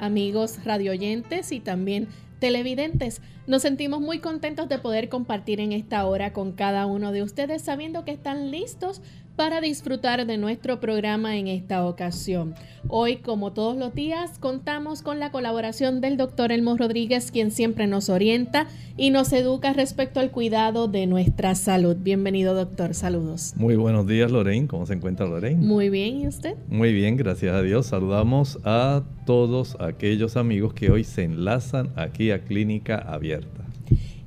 Amigos 0.00 0.64
radioyentes 0.64 1.52
y 1.52 1.60
también 1.60 2.08
televidentes. 2.40 3.20
Nos 3.46 3.62
sentimos 3.62 4.00
muy 4.00 4.18
contentos 4.18 4.68
de 4.68 4.78
poder 4.78 5.08
compartir 5.08 5.60
en 5.60 5.72
esta 5.72 6.04
hora 6.06 6.32
con 6.32 6.52
cada 6.52 6.86
uno 6.86 7.12
de 7.12 7.22
ustedes 7.22 7.62
sabiendo 7.62 8.04
que 8.04 8.12
están 8.12 8.50
listos 8.50 9.00
para 9.40 9.62
disfrutar 9.62 10.26
de 10.26 10.36
nuestro 10.36 10.80
programa 10.80 11.38
en 11.38 11.48
esta 11.48 11.86
ocasión. 11.86 12.54
Hoy, 12.88 13.16
como 13.16 13.54
todos 13.54 13.74
los 13.74 13.94
días, 13.94 14.38
contamos 14.38 15.00
con 15.00 15.18
la 15.18 15.32
colaboración 15.32 16.02
del 16.02 16.18
doctor 16.18 16.52
Elmo 16.52 16.76
Rodríguez, 16.76 17.30
quien 17.30 17.50
siempre 17.50 17.86
nos 17.86 18.10
orienta 18.10 18.66
y 18.98 19.08
nos 19.08 19.32
educa 19.32 19.72
respecto 19.72 20.20
al 20.20 20.30
cuidado 20.30 20.88
de 20.88 21.06
nuestra 21.06 21.54
salud. 21.54 21.96
Bienvenido, 21.98 22.52
doctor. 22.52 22.92
Saludos. 22.92 23.54
Muy 23.56 23.76
buenos 23.76 24.06
días, 24.06 24.30
Lorraine. 24.30 24.66
¿Cómo 24.66 24.84
se 24.84 24.92
encuentra 24.92 25.24
Lorraine? 25.24 25.66
Muy 25.66 25.88
bien, 25.88 26.18
¿y 26.20 26.26
usted? 26.26 26.56
Muy 26.68 26.92
bien, 26.92 27.16
gracias 27.16 27.54
a 27.54 27.62
Dios. 27.62 27.86
Saludamos 27.86 28.58
a 28.64 29.04
todos 29.24 29.74
aquellos 29.80 30.36
amigos 30.36 30.74
que 30.74 30.90
hoy 30.90 31.02
se 31.02 31.22
enlazan 31.24 31.88
aquí 31.96 32.30
a 32.30 32.44
Clínica 32.44 32.98
Abierta. 32.98 33.69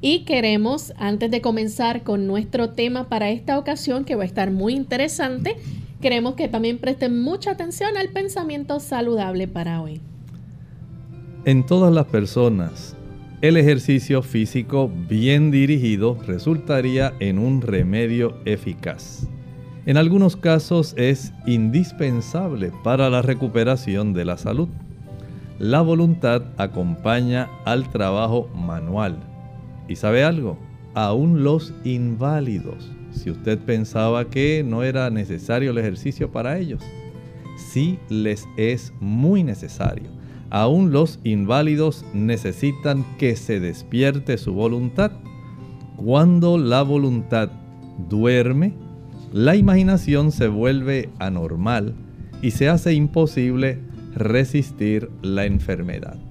Y 0.06 0.25
queremos, 0.25 0.91
antes 0.97 1.31
de 1.31 1.40
comenzar 1.40 2.03
con 2.03 2.28
nuestro 2.28 2.72
tema 2.72 3.08
para 3.08 3.30
esta 3.30 3.58
ocasión, 3.58 4.03
que 4.03 4.16
va 4.16 4.24
a 4.24 4.25
estar 4.25 4.52
muy 4.52 4.74
interesante, 4.74 5.56
queremos 6.02 6.36
que 6.36 6.50
también 6.50 6.78
presten 6.78 7.22
mucha 7.22 7.52
atención 7.52 7.96
al 7.96 8.09
pensamiento 8.09 8.81
saludable 8.81 9.47
para 9.47 9.81
hoy. 9.81 10.02
En 11.46 11.66
todas 11.66 11.94
las 11.94 12.06
personas, 12.08 12.97
el 13.42 13.56
ejercicio 13.56 14.22
físico 14.22 14.92
bien 15.08 15.52
dirigido 15.52 16.18
resultaría 16.28 17.13
en 17.22 17.40
un 17.40 17.62
remedio 17.62 18.36
eficaz. 18.44 19.25
En 19.86 19.96
algunos 19.96 20.36
casos 20.36 20.96
es 20.97 21.31
indispensable 21.46 22.74
para 22.84 23.09
la 23.09 23.22
recuperación 23.22 24.12
de 24.12 24.25
la 24.25 24.38
salud. 24.38 24.68
La 25.59 25.80
voluntad 25.80 26.44
acompaña 26.58 27.47
al 27.63 27.90
trabajo 27.90 28.50
manual 28.53 29.18
y 29.88 29.95
sabe 29.95 30.23
algo, 30.23 30.57
aún 30.94 31.44
los 31.44 31.73
inválidos, 31.83 32.91
si 33.11 33.29
usted 33.29 33.59
pensaba 33.59 34.29
que 34.29 34.63
no 34.66 34.83
era 34.83 35.09
necesario 35.09 35.71
el 35.71 35.77
ejercicio 35.77 36.31
para 36.31 36.57
ellos, 36.57 36.81
sí 37.57 37.99
les 38.09 38.47
es 38.57 38.94
muy 38.99 39.44
necesario. 39.44 40.09
Aún 40.49 40.91
los 40.91 41.19
inválidos 41.23 42.05
necesitan 42.13 43.05
que 43.17 43.35
se 43.35 43.59
despierte 43.59 44.38
su 44.38 44.53
voluntad. 44.53 45.12
Cuando 45.95 46.57
la 46.57 46.83
voluntad 46.83 47.50
duerme, 48.09 48.74
la 49.31 49.56
imaginación 49.56 50.31
se 50.31 50.47
vuelve 50.47 51.09
anormal 51.18 51.95
y 52.41 52.51
se 52.51 52.69
hace 52.69 52.94
imposible 52.94 53.79
resistir 54.15 55.09
la 55.24 55.45
enfermedad 55.45 56.23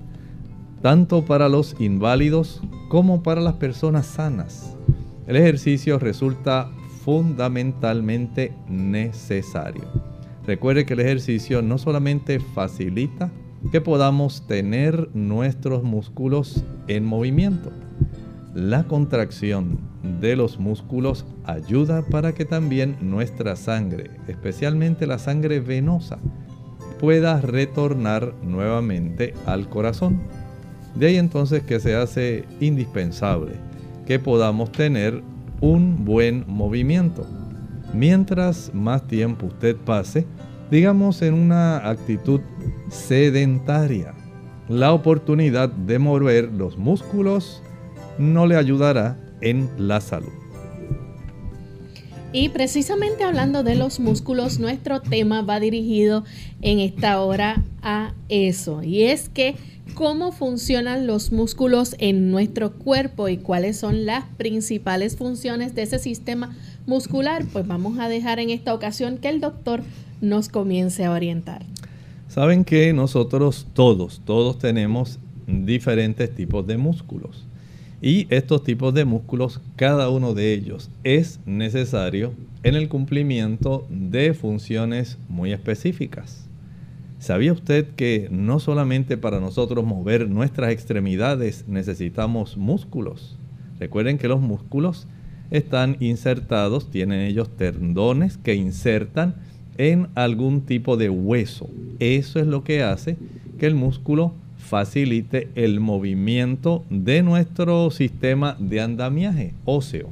tanto 0.82 1.24
para 1.24 1.48
los 1.48 1.76
inválidos 1.78 2.60
como 2.88 3.22
para 3.22 3.40
las 3.40 3.54
personas 3.54 4.06
sanas. 4.06 4.76
El 5.26 5.36
ejercicio 5.36 5.98
resulta 5.98 6.70
fundamentalmente 7.04 8.52
necesario. 8.68 9.84
Recuerde 10.46 10.84
que 10.84 10.94
el 10.94 11.00
ejercicio 11.00 11.62
no 11.62 11.78
solamente 11.78 12.40
facilita 12.40 13.30
que 13.70 13.80
podamos 13.80 14.46
tener 14.46 15.08
nuestros 15.14 15.84
músculos 15.84 16.64
en 16.88 17.04
movimiento, 17.04 17.70
la 18.54 18.84
contracción 18.84 19.78
de 20.20 20.36
los 20.36 20.58
músculos 20.58 21.24
ayuda 21.44 22.02
para 22.02 22.34
que 22.34 22.44
también 22.44 22.98
nuestra 23.00 23.56
sangre, 23.56 24.10
especialmente 24.28 25.06
la 25.06 25.18
sangre 25.18 25.60
venosa, 25.60 26.18
pueda 27.00 27.40
retornar 27.40 28.34
nuevamente 28.42 29.32
al 29.46 29.70
corazón. 29.70 30.20
De 30.94 31.06
ahí 31.06 31.16
entonces 31.16 31.62
que 31.62 31.80
se 31.80 31.94
hace 31.94 32.44
indispensable 32.60 33.52
que 34.06 34.18
podamos 34.18 34.72
tener 34.72 35.22
un 35.60 36.04
buen 36.04 36.44
movimiento. 36.46 37.26
Mientras 37.94 38.72
más 38.74 39.06
tiempo 39.06 39.46
usted 39.46 39.76
pase, 39.76 40.26
digamos 40.70 41.22
en 41.22 41.34
una 41.34 41.88
actitud 41.88 42.40
sedentaria, 42.90 44.14
la 44.68 44.92
oportunidad 44.92 45.68
de 45.68 45.98
mover 45.98 46.50
los 46.52 46.78
músculos 46.78 47.62
no 48.18 48.46
le 48.46 48.56
ayudará 48.56 49.18
en 49.40 49.70
la 49.78 50.00
salud. 50.00 50.32
Y 52.32 52.48
precisamente 52.48 53.24
hablando 53.24 53.62
de 53.62 53.74
los 53.74 54.00
músculos, 54.00 54.58
nuestro 54.58 55.02
tema 55.02 55.42
va 55.42 55.60
dirigido 55.60 56.24
en 56.62 56.78
esta 56.78 57.20
hora 57.20 57.62
a 57.82 58.14
eso. 58.30 58.82
Y 58.82 59.02
es 59.02 59.28
que 59.28 59.54
cómo 59.94 60.32
funcionan 60.32 61.06
los 61.06 61.32
músculos 61.32 61.94
en 61.98 62.30
nuestro 62.30 62.72
cuerpo 62.72 63.28
y 63.28 63.36
cuáles 63.36 63.76
son 63.76 64.06
las 64.06 64.24
principales 64.36 65.16
funciones 65.16 65.74
de 65.74 65.82
ese 65.82 65.98
sistema 65.98 66.54
muscular, 66.86 67.44
pues 67.52 67.66
vamos 67.66 67.98
a 67.98 68.08
dejar 68.08 68.38
en 68.38 68.50
esta 68.50 68.74
ocasión 68.74 69.18
que 69.18 69.28
el 69.28 69.40
doctor 69.40 69.82
nos 70.20 70.48
comience 70.48 71.04
a 71.04 71.12
orientar. 71.12 71.62
Saben 72.28 72.64
que 72.64 72.92
nosotros 72.92 73.66
todos, 73.74 74.22
todos 74.24 74.58
tenemos 74.58 75.18
diferentes 75.46 76.34
tipos 76.34 76.66
de 76.66 76.78
músculos. 76.78 77.44
Y 78.00 78.26
estos 78.30 78.64
tipos 78.64 78.94
de 78.94 79.04
músculos, 79.04 79.60
cada 79.76 80.08
uno 80.08 80.34
de 80.34 80.52
ellos 80.52 80.90
es 81.04 81.38
necesario 81.46 82.32
en 82.62 82.74
el 82.74 82.88
cumplimiento 82.88 83.86
de 83.90 84.34
funciones 84.34 85.18
muy 85.28 85.52
específicas. 85.52 86.48
¿Sabía 87.22 87.52
usted 87.52 87.86
que 87.94 88.26
no 88.32 88.58
solamente 88.58 89.16
para 89.16 89.38
nosotros 89.38 89.84
mover 89.84 90.28
nuestras 90.28 90.72
extremidades 90.72 91.68
necesitamos 91.68 92.56
músculos? 92.56 93.38
Recuerden 93.78 94.18
que 94.18 94.26
los 94.26 94.40
músculos 94.40 95.06
están 95.52 95.98
insertados, 96.00 96.90
tienen 96.90 97.20
ellos 97.20 97.48
tendones 97.56 98.38
que 98.38 98.56
insertan 98.56 99.36
en 99.78 100.08
algún 100.16 100.62
tipo 100.62 100.96
de 100.96 101.10
hueso. 101.10 101.70
Eso 102.00 102.40
es 102.40 102.48
lo 102.48 102.64
que 102.64 102.82
hace 102.82 103.16
que 103.56 103.66
el 103.66 103.76
músculo 103.76 104.34
facilite 104.58 105.48
el 105.54 105.78
movimiento 105.78 106.84
de 106.90 107.22
nuestro 107.22 107.92
sistema 107.92 108.56
de 108.58 108.80
andamiaje 108.80 109.54
óseo. 109.64 110.08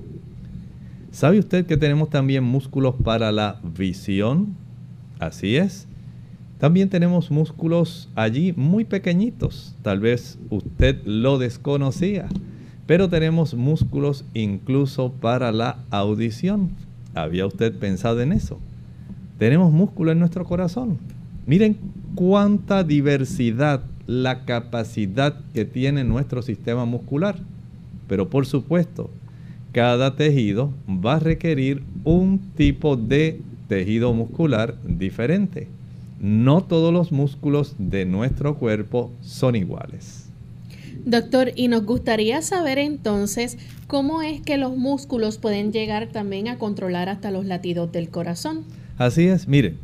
¿Sabe 1.10 1.40
usted 1.40 1.66
que 1.66 1.76
tenemos 1.76 2.08
también 2.08 2.44
músculos 2.44 2.94
para 3.02 3.32
la 3.32 3.58
visión? 3.64 4.54
Así 5.18 5.56
es. 5.56 5.88
También 6.60 6.90
tenemos 6.90 7.30
músculos 7.30 8.10
allí 8.14 8.52
muy 8.54 8.84
pequeñitos. 8.84 9.74
Tal 9.80 9.98
vez 9.98 10.38
usted 10.50 11.00
lo 11.06 11.38
desconocía. 11.38 12.28
Pero 12.86 13.08
tenemos 13.08 13.54
músculos 13.54 14.26
incluso 14.34 15.10
para 15.10 15.52
la 15.52 15.78
audición. 15.88 16.72
¿Había 17.14 17.46
usted 17.46 17.74
pensado 17.78 18.20
en 18.20 18.32
eso? 18.32 18.60
Tenemos 19.38 19.72
músculo 19.72 20.12
en 20.12 20.18
nuestro 20.18 20.44
corazón. 20.44 20.98
Miren 21.46 21.78
cuánta 22.14 22.84
diversidad 22.84 23.82
la 24.06 24.44
capacidad 24.44 25.40
que 25.54 25.64
tiene 25.64 26.04
nuestro 26.04 26.42
sistema 26.42 26.84
muscular. 26.84 27.36
Pero 28.06 28.28
por 28.28 28.44
supuesto, 28.44 29.08
cada 29.72 30.14
tejido 30.14 30.74
va 30.86 31.14
a 31.14 31.20
requerir 31.20 31.82
un 32.04 32.38
tipo 32.54 32.96
de 32.96 33.40
tejido 33.66 34.12
muscular 34.12 34.74
diferente. 34.84 35.79
No 36.20 36.62
todos 36.62 36.92
los 36.92 37.12
músculos 37.12 37.74
de 37.78 38.04
nuestro 38.04 38.58
cuerpo 38.58 39.10
son 39.22 39.56
iguales. 39.56 40.26
Doctor, 41.06 41.52
y 41.56 41.68
nos 41.68 41.84
gustaría 41.84 42.42
saber 42.42 42.78
entonces 42.78 43.56
cómo 43.86 44.20
es 44.20 44.42
que 44.42 44.58
los 44.58 44.76
músculos 44.76 45.38
pueden 45.38 45.72
llegar 45.72 46.08
también 46.08 46.46
a 46.48 46.58
controlar 46.58 47.08
hasta 47.08 47.30
los 47.30 47.46
latidos 47.46 47.90
del 47.90 48.10
corazón. 48.10 48.64
Así 48.98 49.26
es, 49.26 49.48
mire, 49.48 49.76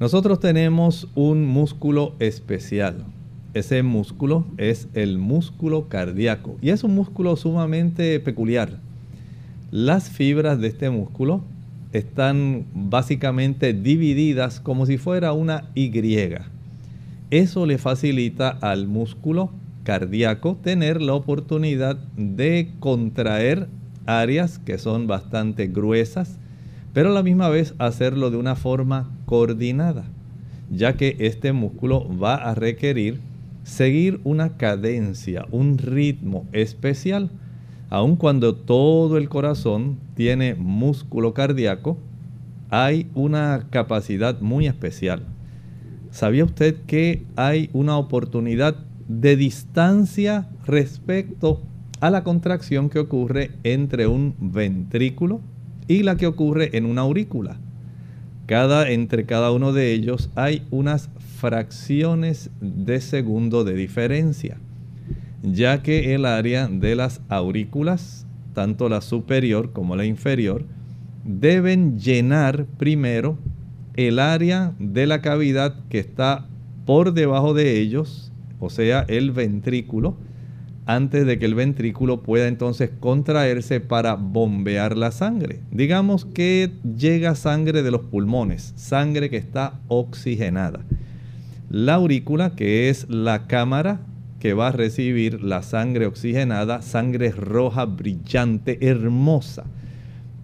nosotros 0.00 0.40
tenemos 0.40 1.06
un 1.14 1.44
músculo 1.44 2.14
especial, 2.18 3.04
ese 3.52 3.82
músculo 3.82 4.46
es 4.56 4.88
el 4.94 5.18
músculo 5.18 5.88
cardíaco 5.88 6.56
y 6.62 6.70
es 6.70 6.84
un 6.84 6.94
músculo 6.94 7.36
sumamente 7.36 8.20
peculiar. 8.20 8.78
Las 9.70 10.08
fibras 10.08 10.60
de 10.60 10.68
este 10.68 10.88
músculo 10.88 11.42
están 11.92 12.66
básicamente 12.74 13.72
divididas 13.72 14.60
como 14.60 14.86
si 14.86 14.98
fuera 14.98 15.32
una 15.32 15.70
Y. 15.74 15.90
Eso 17.30 17.66
le 17.66 17.78
facilita 17.78 18.48
al 18.48 18.86
músculo 18.86 19.50
cardíaco 19.84 20.56
tener 20.62 21.00
la 21.00 21.14
oportunidad 21.14 21.96
de 22.16 22.70
contraer 22.80 23.68
áreas 24.06 24.58
que 24.58 24.78
son 24.78 25.06
bastante 25.06 25.66
gruesas, 25.66 26.38
pero 26.92 27.10
a 27.10 27.12
la 27.12 27.22
misma 27.22 27.48
vez 27.48 27.74
hacerlo 27.78 28.30
de 28.30 28.38
una 28.38 28.56
forma 28.56 29.10
coordinada, 29.26 30.04
ya 30.70 30.94
que 30.94 31.16
este 31.20 31.52
músculo 31.52 32.06
va 32.18 32.34
a 32.34 32.54
requerir 32.54 33.20
seguir 33.64 34.20
una 34.24 34.56
cadencia, 34.56 35.46
un 35.50 35.76
ritmo 35.76 36.46
especial, 36.52 37.30
aun 37.90 38.16
cuando 38.16 38.54
todo 38.54 39.16
el 39.16 39.28
corazón 39.28 39.98
tiene 40.14 40.54
músculo 40.54 41.32
cardíaco, 41.34 41.98
hay 42.70 43.06
una 43.14 43.66
capacidad 43.70 44.40
muy 44.40 44.66
especial. 44.66 45.22
¿Sabía 46.10 46.44
usted 46.44 46.76
que 46.86 47.24
hay 47.36 47.70
una 47.72 47.96
oportunidad 47.96 48.76
de 49.08 49.36
distancia 49.36 50.48
respecto 50.66 51.62
a 52.00 52.10
la 52.10 52.24
contracción 52.24 52.90
que 52.90 52.98
ocurre 52.98 53.52
entre 53.64 54.06
un 54.06 54.34
ventrículo 54.38 55.40
y 55.86 56.02
la 56.02 56.16
que 56.16 56.26
ocurre 56.26 56.76
en 56.76 56.84
una 56.84 57.02
aurícula? 57.02 57.56
Cada, 58.46 58.90
entre 58.90 59.26
cada 59.26 59.50
uno 59.52 59.72
de 59.72 59.92
ellos 59.92 60.30
hay 60.34 60.66
unas 60.70 61.10
fracciones 61.38 62.50
de 62.60 63.00
segundo 63.00 63.64
de 63.64 63.74
diferencia, 63.74 64.58
ya 65.42 65.82
que 65.82 66.14
el 66.14 66.24
área 66.26 66.68
de 66.68 66.96
las 66.96 67.20
aurículas, 67.28 68.26
tanto 68.54 68.88
la 68.88 69.00
superior 69.00 69.72
como 69.72 69.96
la 69.96 70.04
inferior, 70.04 70.64
deben 71.24 71.98
llenar 71.98 72.66
primero 72.78 73.38
el 73.94 74.18
área 74.18 74.74
de 74.78 75.06
la 75.06 75.20
cavidad 75.20 75.74
que 75.88 75.98
está 75.98 76.46
por 76.86 77.12
debajo 77.12 77.54
de 77.54 77.80
ellos, 77.80 78.32
o 78.60 78.70
sea, 78.70 79.04
el 79.08 79.32
ventrículo, 79.32 80.16
antes 80.86 81.26
de 81.26 81.38
que 81.38 81.44
el 81.44 81.54
ventrículo 81.54 82.22
pueda 82.22 82.48
entonces 82.48 82.90
contraerse 82.98 83.78
para 83.78 84.14
bombear 84.14 84.96
la 84.96 85.10
sangre. 85.10 85.60
Digamos 85.70 86.24
que 86.24 86.72
llega 86.96 87.34
sangre 87.34 87.82
de 87.82 87.90
los 87.90 88.00
pulmones, 88.02 88.72
sangre 88.76 89.28
que 89.28 89.36
está 89.36 89.80
oxigenada. 89.88 90.80
La 91.68 91.94
aurícula, 91.94 92.56
que 92.56 92.88
es 92.88 93.06
la 93.10 93.46
cámara 93.46 94.00
que 94.40 94.54
va 94.54 94.68
a 94.68 94.72
recibir 94.72 95.42
la 95.42 95.62
sangre 95.62 96.06
oxigenada, 96.06 96.82
sangre 96.82 97.30
roja, 97.30 97.84
brillante, 97.86 98.78
hermosa, 98.88 99.64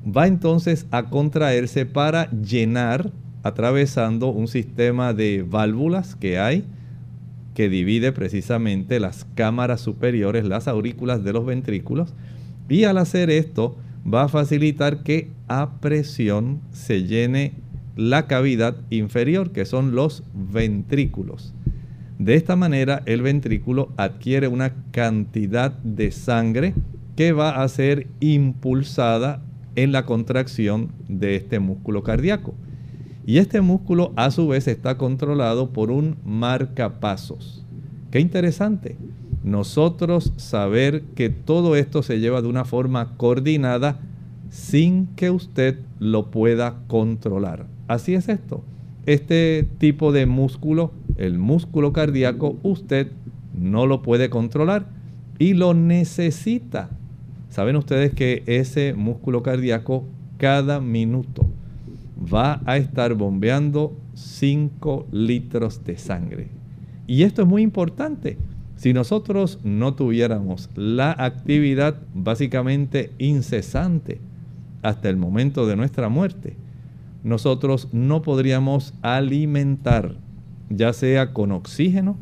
va 0.05 0.27
entonces 0.27 0.87
a 0.91 1.05
contraerse 1.05 1.87
para 1.87 2.31
llenar, 2.31 3.11
atravesando 3.43 4.29
un 4.29 4.49
sistema 4.49 5.13
de 5.13 5.45
válvulas 5.49 6.17
que 6.17 6.39
hay, 6.39 6.65
que 7.55 7.69
divide 7.69 8.11
precisamente 8.11 8.99
las 8.99 9.27
cámaras 9.35 9.81
superiores, 9.81 10.45
las 10.45 10.67
aurículas 10.67 11.23
de 11.23 11.33
los 11.33 11.47
ventrículos, 11.47 12.15
y 12.69 12.85
al 12.85 12.99
hacer 12.99 13.31
esto 13.31 13.77
va 14.13 14.25
a 14.25 14.29
facilitar 14.29 15.03
que 15.03 15.31
a 15.47 15.81
presión 15.81 16.61
se 16.73 17.05
llene 17.05 17.53
la 17.97 18.27
cavidad 18.27 18.77
inferior, 18.91 19.53
que 19.53 19.65
son 19.65 19.95
los 19.95 20.25
ventrículos. 20.35 21.55
De 22.19 22.37
esta 22.37 22.55
manera, 22.55 23.03
el 23.07 23.23
ventrículo 23.23 23.91
adquiere 23.97 24.49
una 24.49 24.73
cantidad 24.93 25.73
de 25.83 26.13
sangre 26.13 26.75
que 27.17 27.33
va 27.33 27.63
a 27.63 27.69
ser 27.69 28.07
impulsada 28.21 29.43
en 29.77 29.93
la 29.93 30.07
contracción 30.07 30.93
de 31.09 31.37
este 31.37 31.59
músculo 31.59 32.03
cardíaco. 32.03 32.55
Y 33.27 33.39
este 33.39 33.61
músculo 33.61 34.13
a 34.17 34.31
su 34.31 34.49
vez 34.49 34.69
está 34.69 34.97
controlado 34.97 35.71
por 35.71 35.91
un 35.91 36.17
marcapasos. 36.25 37.65
Qué 38.11 38.21
interesante. 38.21 38.97
Nosotros 39.43 40.33
saber 40.37 41.03
que 41.15 41.31
todo 41.31 41.75
esto 41.77 42.03
se 42.03 42.21
lleva 42.21 42.43
de 42.43 42.49
una 42.49 42.65
forma 42.65 43.17
coordinada 43.17 43.99
sin 44.51 45.07
que 45.17 45.31
usted 45.31 45.81
lo 45.99 46.31
pueda 46.31 46.77
controlar. 46.87 47.67
Así 47.89 48.15
es 48.15 48.29
esto. 48.29 48.63
Este 49.07 49.69
tipo 49.79 50.13
de 50.13 50.27
músculo, 50.27 50.93
el 51.17 51.39
músculo 51.39 51.93
cardíaco, 51.93 52.57
usted 52.63 53.09
no 53.59 53.87
lo 53.87 54.03
puede 54.03 54.31
controlar 54.31 54.87
y 55.39 55.55
lo 55.55 55.75
necesita. 55.75 56.91
Saben 57.51 57.77
ustedes 57.77 58.15
que 58.15 58.43
ese 58.47 58.95
músculo 58.95 59.43
cardíaco 59.43 60.05
cada 60.39 60.81
minuto 60.81 61.47
va 62.33 62.63
a 62.65 62.77
estar 62.79 63.15
bombeando 63.15 63.97
5 64.15 65.07
litros 65.13 65.85
de 65.85 65.99
sangre. 65.99 66.49
Y 67.07 67.25
esto 67.25 67.43
es 67.43 67.49
muy 67.49 67.63
importante. 67.63 68.39
Si 68.77 68.93
nosotros 68.93 69.61
no 69.63 69.95
tuviéramos 69.95 70.71
la 70.75 71.13
actividad 71.13 72.01
básicamente 72.15 73.13
incesante 73.19 74.21
hasta 74.83 75.09
el 75.09 75.17
momento 75.17 75.67
de 75.67 75.77
nuestra 75.77 76.09
muerte, 76.09 76.57
nosotros 77.25 77.89
no 77.91 78.23
podríamos 78.23 78.95
alimentar, 79.03 80.15
ya 80.71 80.93
sea 80.93 81.33
con 81.33 81.51
oxígeno 81.51 82.17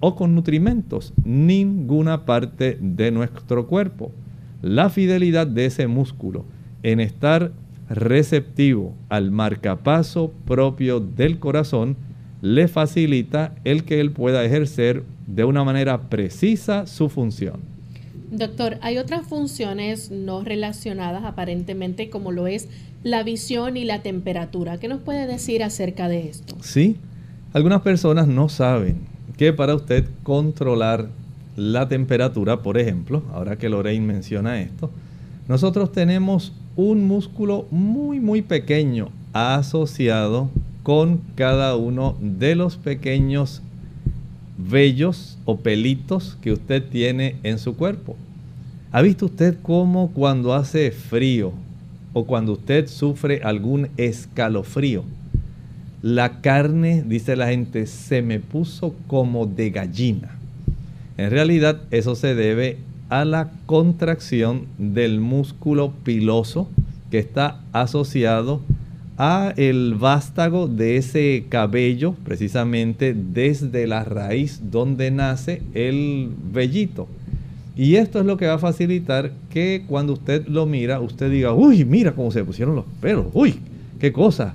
o 0.00 0.14
con 0.14 0.34
nutrimentos, 0.34 1.12
ninguna 1.24 2.24
parte 2.24 2.78
de 2.80 3.10
nuestro 3.10 3.66
cuerpo. 3.66 4.12
La 4.62 4.88
fidelidad 4.88 5.46
de 5.46 5.66
ese 5.66 5.88
músculo 5.88 6.44
en 6.82 7.00
estar 7.00 7.52
receptivo 7.90 8.94
al 9.08 9.30
marcapaso 9.30 10.32
propio 10.46 11.00
del 11.00 11.38
corazón 11.38 11.96
le 12.40 12.68
facilita 12.68 13.54
el 13.64 13.84
que 13.84 14.00
él 14.00 14.12
pueda 14.12 14.44
ejercer 14.44 15.02
de 15.26 15.44
una 15.44 15.64
manera 15.64 16.08
precisa 16.10 16.86
su 16.86 17.08
función. 17.08 17.60
Doctor, 18.30 18.78
hay 18.82 18.98
otras 18.98 19.26
funciones 19.26 20.10
no 20.10 20.42
relacionadas 20.42 21.24
aparentemente 21.24 22.10
como 22.10 22.32
lo 22.32 22.46
es 22.46 22.68
la 23.04 23.22
visión 23.22 23.76
y 23.76 23.84
la 23.84 24.02
temperatura. 24.02 24.78
¿Qué 24.78 24.88
nos 24.88 25.00
puede 25.00 25.26
decir 25.26 25.62
acerca 25.62 26.08
de 26.08 26.28
esto? 26.28 26.56
Sí, 26.62 26.96
algunas 27.52 27.82
personas 27.82 28.26
no 28.26 28.48
saben 28.48 28.96
que 29.36 29.52
para 29.52 29.74
usted 29.74 30.06
controlar 30.22 31.08
la 31.54 31.86
temperatura, 31.86 32.62
por 32.62 32.78
ejemplo, 32.78 33.22
ahora 33.32 33.56
que 33.56 33.68
Lorraine 33.68 34.06
menciona 34.06 34.60
esto, 34.60 34.90
nosotros 35.46 35.92
tenemos 35.92 36.52
un 36.76 37.06
músculo 37.06 37.66
muy 37.70 38.18
muy 38.18 38.42
pequeño 38.42 39.10
asociado 39.34 40.48
con 40.82 41.20
cada 41.34 41.76
uno 41.76 42.16
de 42.20 42.56
los 42.56 42.76
pequeños 42.76 43.62
vellos 44.56 45.38
o 45.44 45.58
pelitos 45.58 46.38
que 46.40 46.52
usted 46.52 46.82
tiene 46.82 47.36
en 47.42 47.58
su 47.58 47.76
cuerpo. 47.76 48.16
¿Ha 48.92 49.02
visto 49.02 49.26
usted 49.26 49.56
cómo 49.62 50.10
cuando 50.12 50.54
hace 50.54 50.90
frío 50.90 51.52
o 52.14 52.24
cuando 52.24 52.52
usted 52.52 52.86
sufre 52.86 53.42
algún 53.44 53.88
escalofrío, 53.98 55.04
la 56.00 56.40
carne, 56.40 57.04
dice 57.06 57.36
la 57.36 57.48
gente, 57.48 57.86
se 57.86 58.22
me 58.22 58.40
puso 58.40 58.94
como 59.06 59.46
de 59.46 59.70
gallina? 59.70 60.38
En 61.18 61.30
realidad 61.30 61.82
eso 61.90 62.14
se 62.14 62.34
debe 62.34 62.78
a 63.08 63.24
la 63.24 63.50
contracción 63.66 64.66
del 64.78 65.20
músculo 65.20 65.92
piloso 66.04 66.68
que 67.10 67.18
está 67.18 67.60
asociado 67.72 68.60
a 69.16 69.54
el 69.56 69.94
vástago 69.94 70.66
de 70.66 70.96
ese 70.96 71.44
cabello, 71.48 72.14
precisamente 72.24 73.14
desde 73.14 73.86
la 73.86 74.04
raíz 74.04 74.60
donde 74.70 75.10
nace 75.10 75.62
el 75.74 76.30
vellito. 76.52 77.08
Y 77.76 77.96
esto 77.96 78.20
es 78.20 78.26
lo 78.26 78.36
que 78.36 78.46
va 78.46 78.54
a 78.54 78.58
facilitar 78.58 79.32
que 79.50 79.84
cuando 79.88 80.12
usted 80.12 80.46
lo 80.46 80.64
mira, 80.66 81.00
usted 81.00 81.30
diga, 81.30 81.52
uy, 81.52 81.84
mira 81.84 82.12
cómo 82.12 82.30
se 82.30 82.44
pusieron 82.44 82.76
los 82.76 82.84
pelos, 83.00 83.26
uy, 83.32 83.56
qué 83.98 84.12
cosa, 84.12 84.54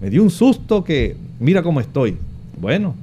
me 0.00 0.08
dio 0.08 0.22
un 0.22 0.30
susto 0.30 0.84
que 0.84 1.16
mira 1.40 1.62
cómo 1.62 1.80
estoy. 1.80 2.16
Bueno, 2.60 2.94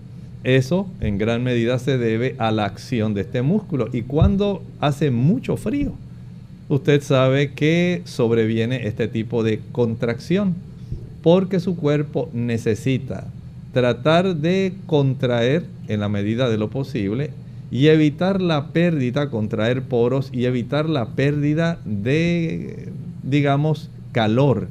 eso 0.43 0.87
en 1.01 1.17
gran 1.17 1.43
medida 1.43 1.79
se 1.79 1.97
debe 1.97 2.35
a 2.37 2.51
la 2.51 2.65
acción 2.65 3.13
de 3.13 3.21
este 3.21 3.41
músculo. 3.41 3.89
Y 3.91 4.03
cuando 4.03 4.63
hace 4.79 5.11
mucho 5.11 5.57
frío, 5.57 5.91
usted 6.69 7.01
sabe 7.01 7.51
que 7.51 8.01
sobreviene 8.05 8.87
este 8.87 9.07
tipo 9.07 9.43
de 9.43 9.59
contracción 9.71 10.55
porque 11.21 11.59
su 11.59 11.75
cuerpo 11.75 12.29
necesita 12.31 13.27
tratar 13.73 14.37
de 14.37 14.73
contraer 14.85 15.65
en 15.89 15.99
la 15.99 16.07
medida 16.07 16.49
de 16.49 16.57
lo 16.57 16.69
posible 16.69 17.31
y 17.69 17.87
evitar 17.87 18.41
la 18.41 18.67
pérdida, 18.71 19.29
contraer 19.29 19.83
poros 19.83 20.29
y 20.31 20.45
evitar 20.45 20.87
la 20.87 21.07
pérdida 21.09 21.79
de, 21.85 22.89
digamos, 23.23 23.89
calor. 24.11 24.67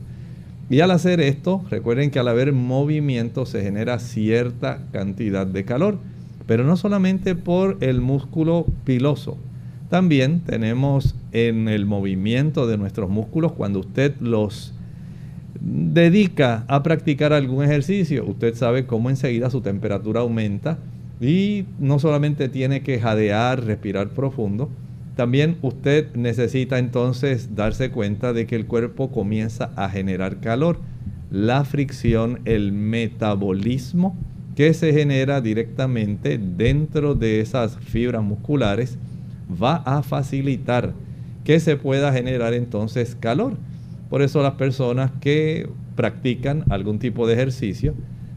Y 0.69 0.81
al 0.81 0.91
hacer 0.91 1.21
esto, 1.21 1.63
recuerden 1.71 2.11
que 2.11 2.19
al 2.19 2.29
haber 2.29 2.53
movimiento 2.53 3.47
se 3.47 3.63
genera 3.63 3.99
cierta 3.99 4.81
cantidad 4.93 5.47
de 5.47 5.65
calor, 5.65 5.99
pero 6.47 6.65
no 6.65 6.77
solamente 6.77 7.35
por 7.35 7.77
el 7.81 8.01
músculo 8.01 8.67
piloso. 8.85 9.37
También 9.91 10.41
tenemos 10.41 11.15
en 11.33 11.69
el 11.69 11.87
movimiento 11.87 12.67
de 12.67 12.79
nuestros 12.79 13.09
músculos, 13.09 13.53
cuando 13.53 13.81
usted 13.81 14.15
los 14.21 14.73
dedica 15.61 16.65
a 16.69 16.83
practicar 16.83 17.33
algún 17.33 17.65
ejercicio, 17.65 18.25
usted 18.27 18.55
sabe 18.55 18.87
cómo 18.87 19.11
enseguida 19.11 19.51
su 19.51 19.61
temperatura 19.61 20.21
aumenta 20.21 20.79
y 21.21 21.65
no 21.79 21.99
solamente 21.99 22.49
tiene 22.49 22.83
que 22.83 23.01
jadear, 23.01 23.65
respirar 23.65 24.11
profundo, 24.11 24.71
también 25.17 25.57
usted 25.63 26.15
necesita 26.15 26.79
entonces 26.79 27.55
darse 27.55 27.91
cuenta 27.91 28.35
de 28.35 28.47
que 28.47 28.55
el 28.55 28.67
cuerpo 28.67 29.11
comienza 29.11 29.71
a 29.75 29.89
generar 29.89 30.41
calor. 30.41 30.79
La 31.31 31.65
fricción, 31.65 32.41
el 32.45 32.73
metabolismo 32.73 34.15
que 34.57 34.75
se 34.75 34.93
genera 34.93 35.41
directamente 35.41 36.39
dentro 36.39 37.15
de 37.15 37.41
esas 37.41 37.79
fibras 37.79 38.23
musculares 38.23 38.99
va 39.51 39.77
a 39.77 40.03
facilitar 40.03 40.93
que 41.45 41.61
se 41.61 41.77
pueda 41.77 42.13
generar 42.13 42.53
entonces 42.53 43.17
calor. 43.19 43.55
Por 44.11 44.21
eso 44.21 44.43
las 44.43 44.55
personas 44.55 45.13
que 45.21 45.69
practican 45.95 46.65
algún 46.69 46.99
tipo 46.99 47.27
de 47.27 47.35
ejercicio 47.35 47.95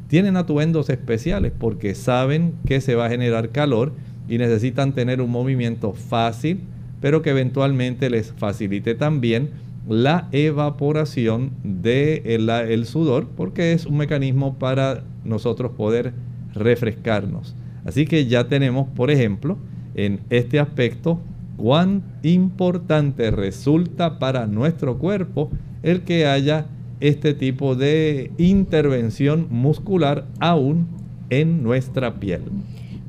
tienen 0.09 0.37
atuendos 0.37 0.89
especiales 0.89 1.53
porque 1.57 1.93
saben 1.93 2.55
que 2.65 2.81
se 2.81 2.95
va 2.95 3.05
a 3.05 3.09
generar 3.09 3.49
calor 3.49 3.93
y 4.27 4.39
necesitan 4.39 4.93
tener 4.93 5.21
un 5.21 5.29
movimiento 5.29 5.93
fácil, 5.93 6.61
pero 6.99 7.21
que 7.21 7.29
eventualmente 7.29 8.09
les 8.09 8.33
facilite 8.33 8.95
también 8.95 9.51
la 9.87 10.27
evaporación 10.31 11.51
del 11.63 12.47
de 12.47 12.73
el 12.73 12.85
sudor, 12.85 13.27
porque 13.37 13.71
es 13.71 13.85
un 13.85 13.97
mecanismo 13.97 14.57
para 14.57 15.03
nosotros 15.23 15.71
poder 15.77 16.13
refrescarnos. 16.55 17.55
Así 17.85 18.05
que 18.05 18.25
ya 18.25 18.47
tenemos, 18.47 18.87
por 18.87 19.11
ejemplo, 19.11 19.57
en 19.93 20.21
este 20.31 20.59
aspecto 20.59 21.19
cuán 21.55 22.03
importante 22.23 23.29
resulta 23.29 24.17
para 24.17 24.47
nuestro 24.47 24.97
cuerpo 24.97 25.51
el 25.83 26.01
que 26.01 26.25
haya 26.25 26.65
este 26.99 27.33
tipo 27.33 27.75
de 27.75 28.31
intervención 28.37 29.47
muscular 29.49 30.25
aún 30.39 30.87
en 31.29 31.63
nuestra 31.63 32.19
piel. 32.19 32.41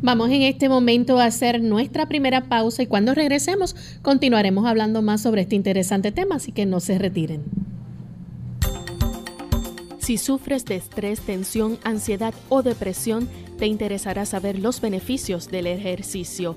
Vamos 0.02 0.30
en 0.30 0.42
este 0.42 0.68
momento 0.68 1.18
a 1.18 1.26
hacer 1.26 1.62
nuestra 1.62 2.08
primera 2.08 2.44
pausa 2.44 2.82
y 2.82 2.86
cuando 2.86 3.14
regresemos 3.14 3.76
continuaremos 4.00 4.66
hablando 4.66 5.02
más 5.02 5.20
sobre 5.20 5.42
este 5.42 5.56
interesante 5.56 6.10
tema, 6.10 6.36
así 6.36 6.52
que 6.52 6.64
no 6.64 6.80
se 6.80 6.98
retiren. 6.98 7.42
Si 9.98 10.16
sufres 10.16 10.64
de 10.64 10.76
estrés, 10.76 11.20
tensión, 11.20 11.78
ansiedad 11.84 12.34
o 12.48 12.62
depresión, 12.62 13.28
te 13.58 13.66
interesará 13.66 14.24
saber 14.24 14.58
los 14.58 14.80
beneficios 14.80 15.48
del 15.50 15.66
ejercicio. 15.66 16.56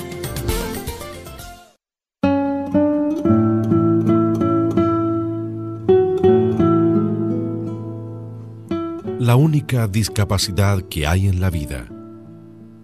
La 9.31 9.37
única 9.37 9.87
discapacidad 9.87 10.81
que 10.89 11.07
hay 11.07 11.29
en 11.29 11.39
la 11.39 11.49
vida 11.49 11.87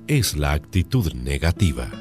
es 0.07 0.37
la 0.37 0.53
actitud 0.53 1.11
negativa. 1.11 1.91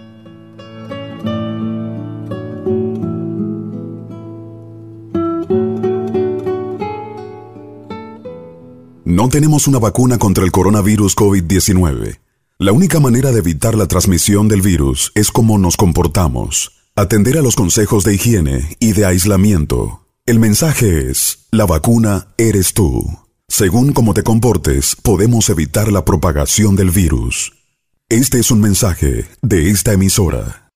No 9.05 9.29
tenemos 9.31 9.67
una 9.67 9.81
vacuna 9.81 10.17
contra 10.19 10.45
el 10.45 10.53
coronavirus 10.53 11.17
COVID-19. 11.17 12.21
La 12.59 12.71
única 12.71 13.00
manera 13.00 13.33
de 13.33 13.41
evitar 13.41 13.75
la 13.75 13.88
transmisión 13.88 14.47
del 14.47 14.62
virus 14.62 15.11
es 15.17 15.33
cómo 15.33 15.59
nos 15.59 15.76
comportamos, 15.76 16.87
atender 16.95 17.37
a 17.37 17.43
los 17.43 17.57
consejos 17.57 18.05
de 18.05 18.15
higiene 18.15 18.76
y 18.79 18.93
de 18.93 19.07
aislamiento. 19.07 20.07
El 20.25 20.38
mensaje 20.38 21.11
es, 21.11 21.49
la 21.50 21.67
vacuna 21.67 22.29
eres 22.38 22.75
tú. 22.75 23.25
Según 23.59 23.95
cómo 23.95 24.13
te 24.13 24.23
comportes, 24.23 24.95
podemos 25.03 25.49
evitar 25.49 25.91
la 25.91 26.05
propagación 26.05 26.77
del 26.77 26.91
virus. 26.91 27.55
Este 28.11 28.39
es 28.39 28.51
un 28.51 28.61
mensaje 28.61 29.25
de 29.41 29.71
esta 29.71 29.95
emisora. 29.95 30.69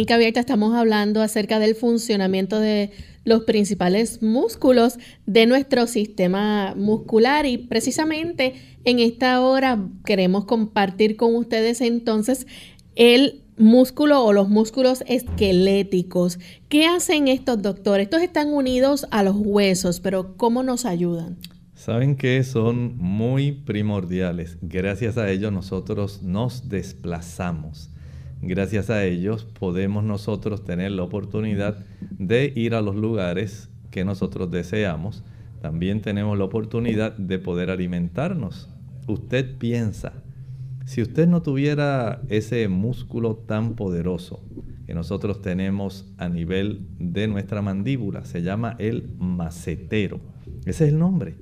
Clínica 0.00 0.14
Abierta 0.14 0.40
estamos 0.40 0.74
hablando 0.74 1.20
acerca 1.20 1.58
del 1.58 1.74
funcionamiento 1.74 2.58
de 2.58 2.90
los 3.24 3.44
principales 3.44 4.22
músculos 4.22 4.98
de 5.26 5.44
nuestro 5.44 5.86
sistema 5.86 6.74
muscular 6.74 7.44
y 7.44 7.58
precisamente 7.58 8.54
en 8.86 8.98
esta 8.98 9.42
hora 9.42 9.78
queremos 10.06 10.46
compartir 10.46 11.16
con 11.16 11.34
ustedes 11.36 11.82
entonces 11.82 12.46
el 12.96 13.42
músculo 13.58 14.24
o 14.24 14.32
los 14.32 14.48
músculos 14.48 15.04
esqueléticos. 15.06 16.38
¿Qué 16.70 16.86
hacen 16.86 17.28
estos 17.28 17.60
doctores? 17.60 18.04
Estos 18.04 18.22
están 18.22 18.54
unidos 18.54 19.06
a 19.10 19.22
los 19.22 19.36
huesos, 19.36 20.00
pero 20.00 20.34
¿cómo 20.38 20.62
nos 20.62 20.86
ayudan? 20.86 21.36
Saben 21.74 22.16
que 22.16 22.42
son 22.42 22.96
muy 22.96 23.52
primordiales. 23.52 24.56
Gracias 24.62 25.18
a 25.18 25.30
ellos 25.30 25.52
nosotros 25.52 26.22
nos 26.22 26.70
desplazamos. 26.70 27.90
Gracias 28.42 28.88
a 28.88 29.04
ellos 29.04 29.44
podemos 29.44 30.02
nosotros 30.02 30.64
tener 30.64 30.92
la 30.92 31.02
oportunidad 31.02 31.84
de 32.00 32.52
ir 32.56 32.74
a 32.74 32.80
los 32.80 32.96
lugares 32.96 33.68
que 33.90 34.04
nosotros 34.04 34.50
deseamos. 34.50 35.22
También 35.60 36.00
tenemos 36.00 36.38
la 36.38 36.44
oportunidad 36.44 37.16
de 37.16 37.38
poder 37.38 37.70
alimentarnos. 37.70 38.70
Usted 39.06 39.58
piensa, 39.58 40.14
si 40.86 41.02
usted 41.02 41.28
no 41.28 41.42
tuviera 41.42 42.22
ese 42.30 42.66
músculo 42.68 43.36
tan 43.36 43.74
poderoso 43.74 44.42
que 44.86 44.94
nosotros 44.94 45.42
tenemos 45.42 46.10
a 46.16 46.28
nivel 46.28 46.86
de 46.98 47.28
nuestra 47.28 47.60
mandíbula, 47.60 48.24
se 48.24 48.42
llama 48.42 48.74
el 48.78 49.10
macetero. 49.18 50.20
Ese 50.64 50.86
es 50.86 50.92
el 50.92 50.98
nombre. 50.98 51.36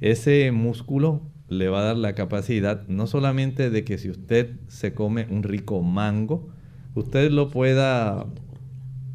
Ese 0.00 0.52
músculo 0.52 1.22
le 1.48 1.68
va 1.68 1.80
a 1.80 1.84
dar 1.84 1.96
la 1.96 2.14
capacidad 2.14 2.86
no 2.88 3.06
solamente 3.06 3.70
de 3.70 3.84
que 3.84 3.98
si 3.98 4.10
usted 4.10 4.52
se 4.68 4.94
come 4.94 5.26
un 5.30 5.42
rico 5.42 5.82
mango, 5.82 6.48
usted 6.94 7.30
lo 7.30 7.50
pueda 7.50 8.26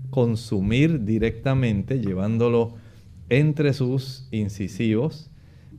consumir 0.10 1.06
directamente 1.06 2.00
llevándolo 2.00 2.76
entre 3.30 3.74
sus 3.74 4.28
incisivos 4.32 5.30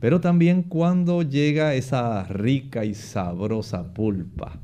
pero 0.01 0.19
también 0.19 0.63
cuando 0.63 1.21
llega 1.21 1.75
esa 1.75 2.23
rica 2.23 2.85
y 2.85 2.95
sabrosa 2.95 3.93
pulpa 3.93 4.59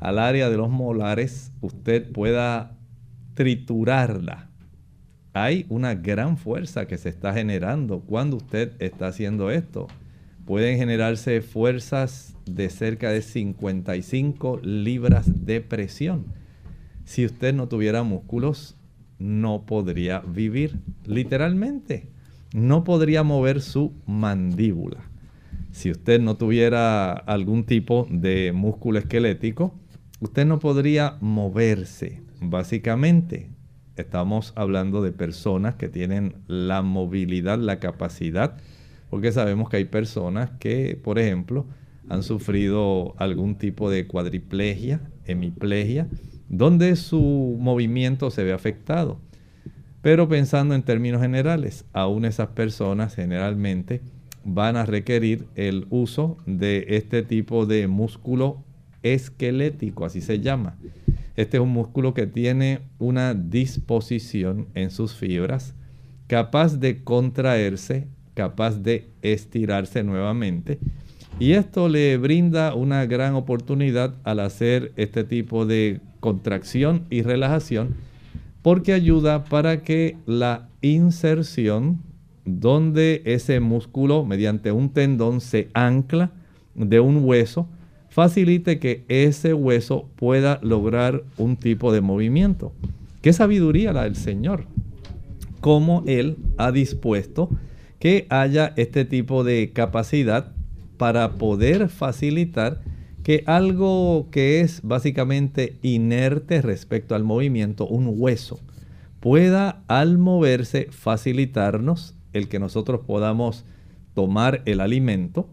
al 0.00 0.18
área 0.18 0.50
de 0.50 0.56
los 0.56 0.68
molares, 0.68 1.52
usted 1.60 2.10
pueda 2.10 2.76
triturarla. 3.34 4.50
Hay 5.32 5.64
una 5.68 5.94
gran 5.94 6.36
fuerza 6.36 6.86
que 6.88 6.98
se 6.98 7.08
está 7.08 7.32
generando 7.32 8.00
cuando 8.00 8.38
usted 8.38 8.72
está 8.80 9.06
haciendo 9.06 9.52
esto. 9.52 9.86
Pueden 10.50 10.78
generarse 10.78 11.42
fuerzas 11.42 12.34
de 12.44 12.70
cerca 12.70 13.10
de 13.10 13.22
55 13.22 14.58
libras 14.64 15.46
de 15.46 15.60
presión. 15.60 16.24
Si 17.04 17.24
usted 17.24 17.54
no 17.54 17.68
tuviera 17.68 18.02
músculos, 18.02 18.76
no 19.20 19.64
podría 19.64 20.18
vivir, 20.18 20.80
literalmente 21.06 22.08
no 22.52 22.82
podría 22.82 23.22
mover 23.22 23.60
su 23.60 23.92
mandíbula. 24.06 24.96
Si 25.70 25.88
usted 25.88 26.20
no 26.20 26.36
tuviera 26.36 27.12
algún 27.12 27.62
tipo 27.62 28.08
de 28.10 28.50
músculo 28.52 28.98
esquelético, 28.98 29.72
usted 30.18 30.46
no 30.46 30.58
podría 30.58 31.16
moverse. 31.20 32.22
Básicamente, 32.40 33.50
estamos 33.94 34.52
hablando 34.56 35.00
de 35.00 35.12
personas 35.12 35.76
que 35.76 35.88
tienen 35.88 36.34
la 36.48 36.82
movilidad, 36.82 37.60
la 37.60 37.78
capacidad, 37.78 38.56
porque 39.10 39.32
sabemos 39.32 39.68
que 39.68 39.76
hay 39.76 39.84
personas 39.84 40.50
que, 40.58 40.98
por 41.02 41.18
ejemplo, 41.18 41.66
han 42.08 42.22
sufrido 42.22 43.14
algún 43.18 43.56
tipo 43.56 43.90
de 43.90 44.06
cuadriplegia, 44.06 45.00
hemiplegia, 45.26 46.08
donde 46.48 46.96
su 46.96 47.56
movimiento 47.58 48.30
se 48.30 48.44
ve 48.44 48.52
afectado. 48.52 49.20
Pero 50.02 50.28
pensando 50.28 50.74
en 50.74 50.82
términos 50.82 51.20
generales, 51.20 51.84
aún 51.92 52.24
esas 52.24 52.48
personas 52.48 53.14
generalmente 53.14 54.00
van 54.44 54.76
a 54.76 54.86
requerir 54.86 55.46
el 55.54 55.86
uso 55.90 56.38
de 56.46 56.86
este 56.88 57.22
tipo 57.22 57.66
de 57.66 57.86
músculo 57.86 58.64
esquelético, 59.02 60.04
así 60.04 60.20
se 60.20 60.40
llama. 60.40 60.78
Este 61.36 61.58
es 61.58 61.62
un 61.62 61.70
músculo 61.70 62.14
que 62.14 62.26
tiene 62.26 62.80
una 62.98 63.34
disposición 63.34 64.68
en 64.74 64.90
sus 64.90 65.14
fibras 65.14 65.74
capaz 66.26 66.78
de 66.78 67.02
contraerse, 67.02 68.06
capaz 68.34 68.82
de 68.82 69.08
estirarse 69.22 70.02
nuevamente. 70.02 70.78
Y 71.38 71.52
esto 71.52 71.88
le 71.88 72.16
brinda 72.18 72.74
una 72.74 73.06
gran 73.06 73.34
oportunidad 73.34 74.14
al 74.24 74.40
hacer 74.40 74.92
este 74.96 75.24
tipo 75.24 75.64
de 75.66 76.00
contracción 76.20 77.06
y 77.10 77.22
relajación 77.22 77.94
porque 78.62 78.92
ayuda 78.92 79.44
para 79.44 79.82
que 79.82 80.16
la 80.26 80.68
inserción 80.82 82.00
donde 82.44 83.22
ese 83.24 83.60
músculo 83.60 84.24
mediante 84.24 84.72
un 84.72 84.90
tendón 84.90 85.40
se 85.40 85.68
ancla 85.72 86.30
de 86.74 87.00
un 87.00 87.24
hueso 87.24 87.68
facilite 88.10 88.78
que 88.78 89.04
ese 89.08 89.54
hueso 89.54 90.08
pueda 90.16 90.58
lograr 90.62 91.22
un 91.38 91.56
tipo 91.56 91.92
de 91.92 92.00
movimiento. 92.00 92.72
Qué 93.22 93.32
sabiduría 93.32 93.92
la 93.92 94.04
del 94.04 94.16
Señor. 94.16 94.66
Cómo 95.60 96.02
Él 96.06 96.36
ha 96.58 96.72
dispuesto 96.72 97.50
que 98.00 98.26
haya 98.30 98.72
este 98.76 99.04
tipo 99.04 99.44
de 99.44 99.70
capacidad 99.72 100.52
para 100.96 101.34
poder 101.38 101.88
facilitar 101.88 102.80
que 103.22 103.44
algo 103.46 104.28
que 104.32 104.60
es 104.60 104.80
básicamente 104.82 105.78
inerte 105.82 106.62
respecto 106.62 107.14
al 107.14 107.22
movimiento, 107.22 107.86
un 107.86 108.12
hueso, 108.16 108.58
pueda 109.20 109.82
al 109.86 110.18
moverse 110.18 110.88
facilitarnos 110.90 112.16
el 112.32 112.48
que 112.48 112.58
nosotros 112.58 113.02
podamos 113.06 113.64
tomar 114.14 114.62
el 114.64 114.80
alimento 114.80 115.48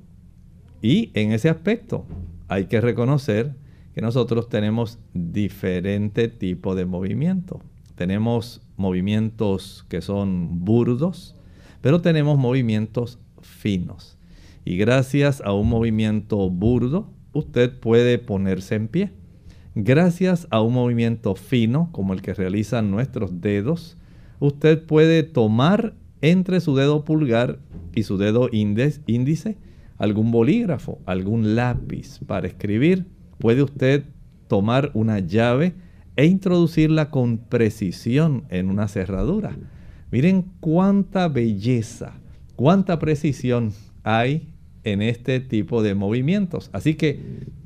y 0.82 1.12
en 1.14 1.34
ese 1.34 1.50
aspecto 1.50 2.06
hay 2.48 2.66
que 2.66 2.82
reconocer 2.82 3.56
que 3.94 4.02
nosotros 4.02 4.48
tenemos 4.48 5.00
diferente 5.14 6.28
tipo 6.28 6.76
de 6.76 6.86
movimiento. 6.86 7.62
Tenemos 7.96 8.62
movimientos 8.78 9.86
que 9.90 10.02
son 10.02 10.64
burdos, 10.64 11.37
pero 11.82 12.02
tenemos 12.02 12.38
movimientos 12.38 13.20
finos. 13.42 14.18
Y 14.66 14.78
gracias 14.78 15.42
a 15.46 15.54
un 15.54 15.70
movimiento 15.70 16.50
burdo, 16.50 17.10
usted 17.34 17.80
puede 17.80 18.20
ponerse 18.20 18.76
en 18.76 18.88
pie. 18.88 19.12
Gracias 19.76 20.48
a 20.50 20.62
un 20.62 20.74
movimiento 20.74 21.36
fino 21.36 21.90
como 21.92 22.14
el 22.14 22.22
que 22.22 22.34
realizan 22.34 22.90
nuestros 22.90 23.42
dedos, 23.42 23.98
usted 24.40 24.84
puede 24.84 25.24
tomar 25.24 25.94
entre 26.22 26.60
su 26.62 26.76
dedo 26.76 27.04
pulgar 27.04 27.60
y 27.94 28.04
su 28.04 28.18
dedo 28.18 28.50
índice 28.52 29.58
algún 29.98 30.32
bolígrafo, 30.32 31.00
algún 31.06 31.56
lápiz 31.56 32.20
para 32.26 32.48
escribir. 32.48 33.06
Puede 33.40 33.64
usted 33.64 34.06
tomar 34.48 34.92
una 34.94 35.20
llave 35.20 35.76
e 36.16 36.26
introducirla 36.26 37.10
con 37.12 37.38
precisión 37.38 38.46
en 38.50 38.70
una 38.70 38.88
cerradura. 38.88 39.58
Miren 40.12 40.46
cuánta 40.60 41.28
belleza, 41.28 42.14
cuánta 42.56 42.98
precisión 43.00 43.74
hay 44.04 44.48
en 44.84 45.02
este 45.02 45.40
tipo 45.42 45.84
de 45.84 45.96
movimientos. 45.96 46.70
Así 46.72 46.96
que 46.96 47.20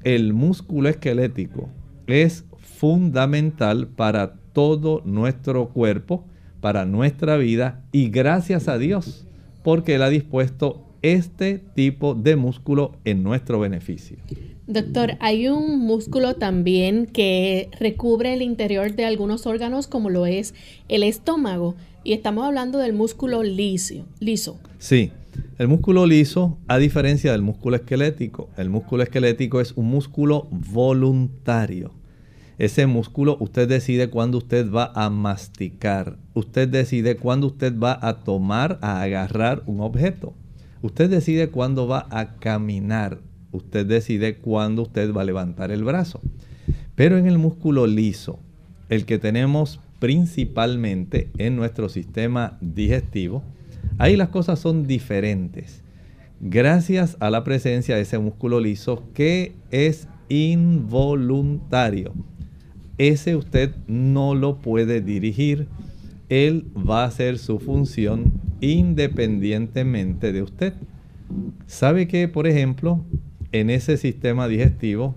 el 0.03 0.33
músculo 0.33 0.89
esquelético 0.89 1.69
es 2.07 2.45
fundamental 2.57 3.87
para 3.87 4.33
todo 4.53 5.01
nuestro 5.05 5.69
cuerpo, 5.69 6.25
para 6.61 6.85
nuestra 6.85 7.37
vida 7.37 7.83
y 7.91 8.09
gracias 8.09 8.67
a 8.67 8.77
Dios 8.77 9.27
porque 9.63 9.95
Él 9.95 10.01
ha 10.01 10.09
dispuesto 10.09 10.87
este 11.01 11.59
tipo 11.59 12.15
de 12.15 12.35
músculo 12.35 12.97
en 13.05 13.23
nuestro 13.23 13.59
beneficio. 13.59 14.17
Doctor, 14.67 15.17
hay 15.19 15.47
un 15.47 15.79
músculo 15.79 16.35
también 16.35 17.07
que 17.07 17.69
recubre 17.79 18.33
el 18.33 18.41
interior 18.41 18.95
de 18.95 19.05
algunos 19.05 19.47
órganos 19.47 19.87
como 19.87 20.09
lo 20.09 20.25
es 20.27 20.53
el 20.87 21.03
estómago 21.03 21.75
y 22.03 22.13
estamos 22.13 22.45
hablando 22.45 22.77
del 22.77 22.93
músculo 22.93 23.43
liso. 23.43 24.05
liso. 24.19 24.59
Sí, 24.77 25.11
el 25.57 25.67
músculo 25.67 26.05
liso, 26.05 26.57
a 26.67 26.77
diferencia 26.77 27.31
del 27.31 27.41
músculo 27.41 27.75
esquelético, 27.75 28.49
el 28.55 28.69
músculo 28.69 29.03
esquelético 29.03 29.61
es 29.61 29.73
un 29.75 29.87
músculo 29.87 30.47
voluntario. 30.51 31.91
Ese 32.57 32.85
músculo 32.85 33.37
usted 33.39 33.67
decide 33.67 34.11
cuándo 34.11 34.37
usted 34.37 34.71
va 34.71 34.91
a 34.93 35.09
masticar, 35.09 36.17
usted 36.35 36.67
decide 36.67 37.17
cuándo 37.17 37.47
usted 37.47 37.77
va 37.77 37.97
a 37.99 38.23
tomar, 38.23 38.77
a 38.81 39.01
agarrar 39.01 39.63
un 39.65 39.81
objeto, 39.81 40.35
usted 40.83 41.09
decide 41.09 41.49
cuándo 41.49 41.87
va 41.87 42.07
a 42.11 42.35
caminar, 42.35 43.19
usted 43.51 43.85
decide 43.85 44.35
cuándo 44.35 44.83
usted 44.83 45.13
va 45.13 45.21
a 45.21 45.25
levantar 45.25 45.71
el 45.71 45.83
brazo. 45.83 46.21
Pero 46.95 47.17
en 47.17 47.27
el 47.27 47.37
músculo 47.37 47.87
liso, 47.87 48.39
el 48.89 49.05
que 49.05 49.17
tenemos 49.17 49.79
principalmente 49.99 51.29
en 51.37 51.55
nuestro 51.55 51.89
sistema 51.89 52.57
digestivo, 52.61 53.43
Ahí 53.97 54.15
las 54.15 54.29
cosas 54.29 54.59
son 54.59 54.87
diferentes. 54.87 55.83
Gracias 56.39 57.17
a 57.19 57.29
la 57.29 57.43
presencia 57.43 57.95
de 57.95 58.01
ese 58.01 58.17
músculo 58.17 58.59
liso 58.59 59.03
que 59.13 59.53
es 59.69 60.07
involuntario. 60.29 62.13
ese 62.97 63.35
usted 63.35 63.75
no 63.87 64.33
lo 64.35 64.57
puede 64.57 65.01
dirigir. 65.01 65.67
Él 66.29 66.65
va 66.75 67.03
a 67.03 67.07
hacer 67.07 67.37
su 67.37 67.59
función 67.59 68.31
independientemente 68.59 70.31
de 70.31 70.41
usted. 70.41 70.73
¿Sabe 71.67 72.07
que, 72.07 72.27
por 72.27 72.47
ejemplo, 72.47 73.03
en 73.51 73.69
ese 73.69 73.97
sistema 73.97 74.47
digestivo, 74.47 75.15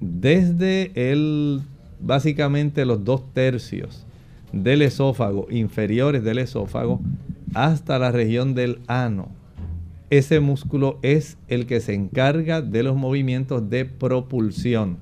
desde 0.00 0.90
el, 0.94 1.62
básicamente 2.00 2.84
los 2.84 3.04
dos 3.04 3.32
tercios 3.32 4.04
del 4.52 4.82
esófago, 4.82 5.46
inferiores 5.50 6.24
del 6.24 6.38
esófago, 6.38 7.00
hasta 7.54 7.98
la 7.98 8.12
región 8.12 8.54
del 8.54 8.80
ano, 8.86 9.28
ese 10.10 10.40
músculo 10.40 10.98
es 11.02 11.36
el 11.48 11.66
que 11.66 11.80
se 11.80 11.92
encarga 11.92 12.62
de 12.62 12.82
los 12.82 12.96
movimientos 12.96 13.68
de 13.68 13.84
propulsión. 13.84 14.98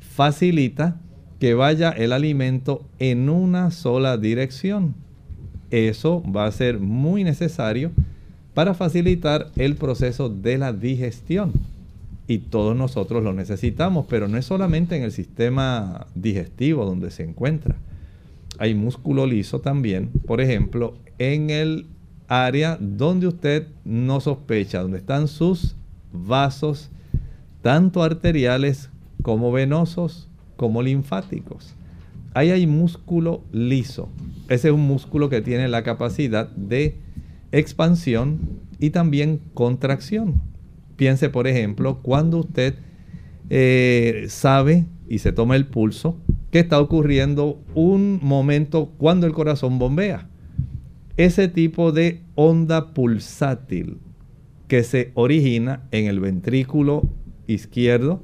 Facilita 0.00 1.00
que 1.40 1.54
vaya 1.54 1.90
el 1.90 2.12
alimento 2.12 2.84
en 2.98 3.30
una 3.30 3.70
sola 3.70 4.18
dirección. 4.18 4.94
Eso 5.70 6.22
va 6.24 6.44
a 6.44 6.52
ser 6.52 6.78
muy 6.78 7.24
necesario 7.24 7.92
para 8.52 8.74
facilitar 8.74 9.50
el 9.56 9.76
proceso 9.76 10.28
de 10.28 10.58
la 10.58 10.74
digestión. 10.74 11.52
Y 12.28 12.38
todos 12.38 12.76
nosotros 12.76 13.24
lo 13.24 13.32
necesitamos, 13.32 14.06
pero 14.08 14.28
no 14.28 14.36
es 14.36 14.44
solamente 14.44 14.96
en 14.96 15.02
el 15.02 15.12
sistema 15.12 16.06
digestivo 16.14 16.84
donde 16.84 17.10
se 17.10 17.24
encuentra. 17.24 17.76
Hay 18.58 18.74
músculo 18.74 19.26
liso 19.26 19.60
también, 19.60 20.10
por 20.26 20.40
ejemplo, 20.40 20.94
en 21.18 21.48
el 21.48 21.86
área 22.28 22.76
donde 22.80 23.26
usted 23.26 23.68
no 23.84 24.20
sospecha, 24.20 24.82
donde 24.82 24.98
están 24.98 25.26
sus 25.26 25.74
vasos, 26.12 26.90
tanto 27.62 28.02
arteriales 28.02 28.90
como 29.22 29.50
venosos, 29.50 30.28
como 30.56 30.82
linfáticos. 30.82 31.74
Ahí 32.34 32.50
hay 32.50 32.66
músculo 32.66 33.40
liso. 33.52 34.10
Ese 34.48 34.68
es 34.68 34.74
un 34.74 34.86
músculo 34.86 35.30
que 35.30 35.40
tiene 35.40 35.66
la 35.68 35.82
capacidad 35.82 36.48
de 36.50 36.96
expansión 37.52 38.38
y 38.78 38.90
también 38.90 39.40
contracción. 39.54 40.42
Piense, 40.98 41.30
por 41.30 41.46
ejemplo, 41.46 42.00
cuando 42.02 42.40
usted 42.40 42.74
eh, 43.48 44.26
sabe 44.28 44.84
y 45.08 45.20
se 45.20 45.32
toma 45.32 45.56
el 45.56 45.66
pulso, 45.66 46.18
que 46.50 46.58
está 46.58 46.78
ocurriendo 46.80 47.62
un 47.74 48.20
momento 48.22 48.92
cuando 48.98 49.26
el 49.26 49.32
corazón 49.32 49.78
bombea 49.78 50.28
ese 51.16 51.48
tipo 51.48 51.92
de 51.92 52.22
onda 52.34 52.94
pulsátil 52.94 53.98
que 54.66 54.82
se 54.84 55.12
origina 55.14 55.82
en 55.90 56.06
el 56.06 56.20
ventrículo 56.20 57.08
izquierdo 57.46 58.20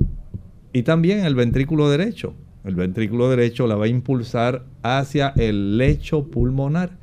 y 0.72 0.82
también 0.82 1.20
en 1.20 1.26
el 1.26 1.34
ventrículo 1.34 1.88
derecho. 1.90 2.34
El 2.64 2.74
ventrículo 2.74 3.28
derecho 3.30 3.66
la 3.66 3.76
va 3.76 3.84
a 3.84 3.88
impulsar 3.88 4.64
hacia 4.82 5.32
el 5.36 5.76
lecho 5.76 6.30
pulmonar. 6.30 6.98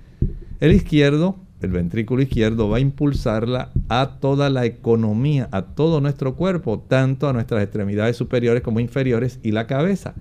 El 0.60 0.74
izquierdo, 0.74 1.38
el 1.62 1.72
ventrículo 1.72 2.22
izquierdo 2.22 2.70
va 2.70 2.78
a 2.78 2.82
impulsarla 2.82 3.72
a 3.90 4.18
toda 4.20 4.50
la 4.50 4.66
economía, 4.66 5.48
a 5.52 5.64
todo 5.64 6.02
nuestro 6.02 6.36
cuerpo, 6.36 6.80
tanto 6.80 7.30
a 7.30 7.34
nuestras 7.34 7.64
extremidades 7.64 8.18
superiores 8.18 8.64
como 8.64 8.80
inferiores 8.80 9.40
y 9.44 9.52
la 9.52 9.68
cabeza. 9.68 10.16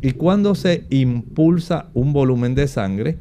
Y 0.00 0.12
cuando 0.12 0.54
se 0.54 0.84
impulsa 0.90 1.86
un 1.94 2.12
volumen 2.12 2.54
de 2.54 2.66
sangre, 2.66 3.18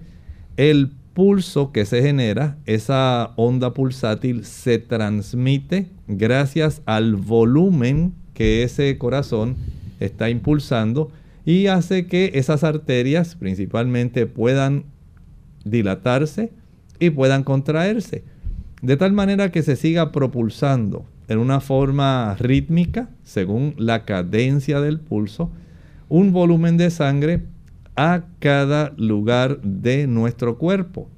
el 0.57 0.91
pulso 1.13 1.71
que 1.71 1.85
se 1.85 2.01
genera, 2.01 2.57
esa 2.65 3.31
onda 3.35 3.73
pulsátil 3.73 4.45
se 4.45 4.79
transmite 4.79 5.89
gracias 6.07 6.81
al 6.85 7.15
volumen 7.15 8.13
que 8.33 8.63
ese 8.63 8.97
corazón 8.97 9.55
está 9.99 10.29
impulsando 10.29 11.11
y 11.45 11.67
hace 11.67 12.07
que 12.07 12.31
esas 12.35 12.63
arterias 12.63 13.35
principalmente 13.35 14.25
puedan 14.25 14.85
dilatarse 15.65 16.51
y 17.01 17.09
puedan 17.09 17.43
contraerse. 17.43 18.23
De 18.81 18.95
tal 18.95 19.11
manera 19.11 19.51
que 19.51 19.63
se 19.63 19.75
siga 19.75 20.13
propulsando 20.13 21.05
en 21.27 21.39
una 21.39 21.59
forma 21.59 22.35
rítmica, 22.39 23.09
según 23.23 23.75
la 23.77 24.05
cadencia 24.05 24.79
del 24.79 24.99
pulso, 24.99 25.51
un 26.07 26.31
volumen 26.31 26.77
de 26.77 26.89
sangre 26.89 27.43
a 27.95 28.23
cada 28.39 28.93
lugar 28.97 29.61
de 29.61 30.07
nuestro 30.07 30.57
cuerpo. 30.57 31.09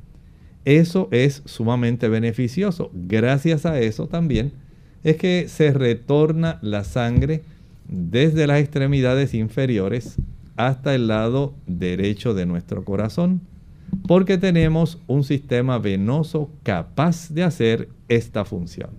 Eso 0.65 1.09
es 1.11 1.43
sumamente 1.45 2.07
beneficioso. 2.07 2.89
Gracias 2.93 3.65
a 3.65 3.79
eso 3.79 4.07
también 4.07 4.53
es 5.03 5.17
que 5.17 5.47
se 5.49 5.73
retorna 5.73 6.59
la 6.61 6.83
sangre 6.83 7.43
desde 7.87 8.47
las 8.47 8.59
extremidades 8.59 9.33
inferiores 9.33 10.17
hasta 10.55 10.95
el 10.95 11.07
lado 11.07 11.55
derecho 11.67 12.33
de 12.33 12.45
nuestro 12.45 12.85
corazón, 12.85 13.41
porque 14.07 14.37
tenemos 14.37 14.99
un 15.07 15.23
sistema 15.23 15.77
venoso 15.79 16.49
capaz 16.63 17.29
de 17.29 17.43
hacer 17.43 17.89
esta 18.07 18.45
función. 18.45 18.91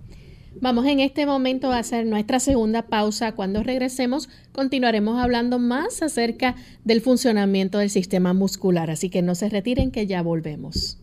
Vamos 0.61 0.85
en 0.85 1.01
este 1.01 1.25
momento 1.25 1.71
a 1.71 1.79
hacer 1.79 2.05
nuestra 2.05 2.39
segunda 2.39 2.83
pausa. 2.83 3.33
Cuando 3.33 3.61
regresemos 3.61 4.29
continuaremos 4.53 5.21
hablando 5.21 5.59
más 5.59 6.01
acerca 6.01 6.55
del 6.85 7.01
funcionamiento 7.01 7.79
del 7.79 7.89
sistema 7.89 8.33
muscular, 8.33 8.89
así 8.89 9.09
que 9.09 9.21
no 9.21 9.35
se 9.35 9.49
retiren 9.49 9.91
que 9.91 10.07
ya 10.07 10.21
volvemos. 10.21 10.97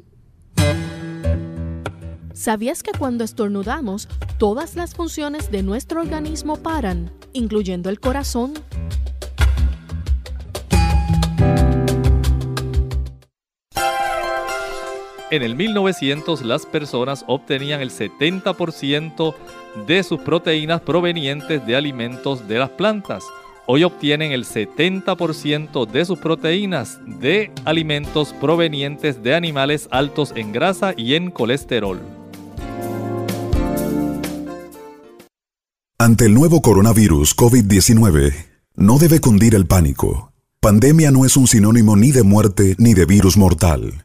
¿Sabías 2.33 2.83
que 2.83 2.93
cuando 2.99 3.25
estornudamos, 3.25 4.09
todas 4.39 4.75
las 4.75 4.95
funciones 4.95 5.51
de 5.51 5.63
nuestro 5.63 6.01
organismo 6.01 6.57
paran, 6.57 7.11
incluyendo 7.35 7.91
el 7.91 8.01
corazón? 8.01 8.55
En 15.33 15.43
el 15.43 15.57
1900 15.57 16.43
las 16.43 16.67
personas 16.67 17.25
obtenían 17.27 17.81
el 17.81 17.91
70% 17.91 19.35
de 19.87 20.03
sus 20.03 20.21
proteínas 20.21 20.83
provenientes 20.83 21.65
de 21.67 21.75
alimentos 21.75 22.47
de 22.47 22.59
las 22.59 22.69
plantas. 22.69 23.25
Hoy 23.67 23.83
obtienen 23.83 24.33
el 24.33 24.45
70% 24.45 25.91
de 25.91 26.05
sus 26.05 26.19
proteínas 26.19 27.01
de 27.07 27.51
alimentos 27.65 28.35
provenientes 28.35 29.23
de 29.23 29.35
animales 29.35 29.89
altos 29.91 30.35
en 30.37 30.53
grasa 30.53 30.93
y 30.99 31.15
en 31.15 31.31
colesterol. 31.31 31.99
Ante 35.97 36.27
el 36.27 36.35
nuevo 36.35 36.61
coronavirus 36.61 37.35
COVID-19, 37.35 38.35
no 38.77 38.99
debe 38.99 39.19
cundir 39.21 39.55
el 39.55 39.65
pánico. 39.65 40.31
Pandemia 40.61 41.11
no 41.11 41.25
es 41.25 41.39
un 41.39 41.47
sinónimo 41.47 41.97
ni 41.97 42.11
de 42.11 42.23
muerte 42.23 42.77
ni 42.77 42.93
de 42.93 43.07
virus 43.07 43.39
mortal. 43.39 44.05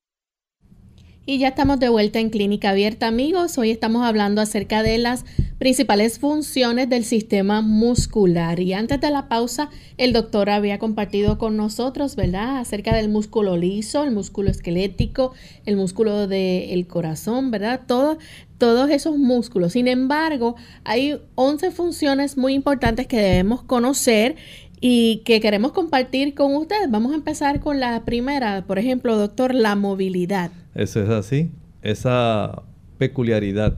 Y 1.23 1.37
ya 1.37 1.49
estamos 1.49 1.79
de 1.79 1.87
vuelta 1.87 2.19
en 2.19 2.31
Clínica 2.31 2.71
Abierta, 2.71 3.05
amigos. 3.05 3.55
Hoy 3.59 3.69
estamos 3.69 4.03
hablando 4.03 4.41
acerca 4.41 4.81
de 4.81 4.97
las 4.97 5.23
principales 5.59 6.17
funciones 6.17 6.89
del 6.89 7.05
sistema 7.05 7.61
muscular. 7.61 8.59
Y 8.59 8.73
antes 8.73 8.99
de 8.99 9.11
la 9.11 9.29
pausa, 9.29 9.69
el 9.97 10.13
doctor 10.13 10.49
había 10.49 10.79
compartido 10.79 11.37
con 11.37 11.57
nosotros, 11.57 12.15
¿verdad?, 12.15 12.57
acerca 12.57 12.95
del 12.95 13.09
músculo 13.09 13.55
liso, 13.55 14.03
el 14.03 14.09
músculo 14.09 14.49
esquelético, 14.49 15.31
el 15.67 15.75
músculo 15.75 16.25
del 16.25 16.87
corazón, 16.87 17.51
¿verdad? 17.51 17.81
Todo, 17.85 18.17
todos 18.57 18.89
esos 18.89 19.15
músculos. 19.19 19.73
Sin 19.73 19.87
embargo, 19.87 20.55
hay 20.85 21.19
11 21.35 21.69
funciones 21.69 22.35
muy 22.35 22.55
importantes 22.55 23.05
que 23.05 23.17
debemos 23.17 23.61
conocer 23.61 24.37
y 24.81 25.21
que 25.23 25.39
queremos 25.39 25.71
compartir 25.71 26.33
con 26.33 26.55
ustedes. 26.55 26.89
Vamos 26.89 27.11
a 27.13 27.15
empezar 27.15 27.59
con 27.59 27.79
la 27.79 28.03
primera, 28.03 28.65
por 28.65 28.79
ejemplo, 28.79 29.15
doctor, 29.15 29.53
la 29.53 29.75
movilidad. 29.75 30.51
Eso 30.73 31.01
es 31.03 31.09
así, 31.09 31.51
esa 31.83 32.63
peculiaridad 32.97 33.77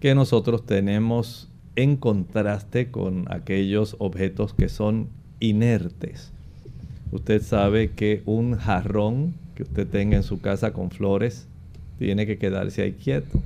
que 0.00 0.14
nosotros 0.14 0.64
tenemos 0.64 1.48
en 1.74 1.96
contraste 1.96 2.90
con 2.90 3.26
aquellos 3.28 3.96
objetos 3.98 4.54
que 4.54 4.68
son 4.68 5.08
inertes. 5.40 6.32
Usted 7.12 7.42
sabe 7.42 7.90
que 7.90 8.22
un 8.24 8.56
jarrón 8.56 9.34
que 9.54 9.64
usted 9.64 9.86
tenga 9.86 10.16
en 10.16 10.22
su 10.22 10.40
casa 10.40 10.72
con 10.72 10.90
flores 10.90 11.48
tiene 11.98 12.26
que 12.26 12.38
quedarse 12.38 12.82
ahí 12.82 12.92
quieto. 12.92 13.40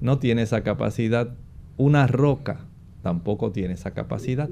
No 0.00 0.18
tiene 0.18 0.42
esa 0.42 0.62
capacidad. 0.62 1.28
Una 1.76 2.06
roca 2.06 2.60
tampoco 3.02 3.52
tiene 3.52 3.74
esa 3.74 3.92
capacidad. 3.92 4.48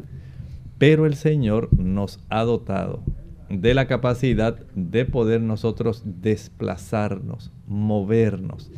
Pero 0.81 1.05
el 1.05 1.15
Señor 1.15 1.69
nos 1.79 2.21
ha 2.31 2.43
dotado 2.43 3.03
de 3.51 3.75
la 3.75 3.87
capacidad 3.87 4.59
de 4.75 5.05
poder 5.05 5.43
nosotros 5.43 6.03
desplazarnos, 6.07 7.53
movernos. 7.67 8.71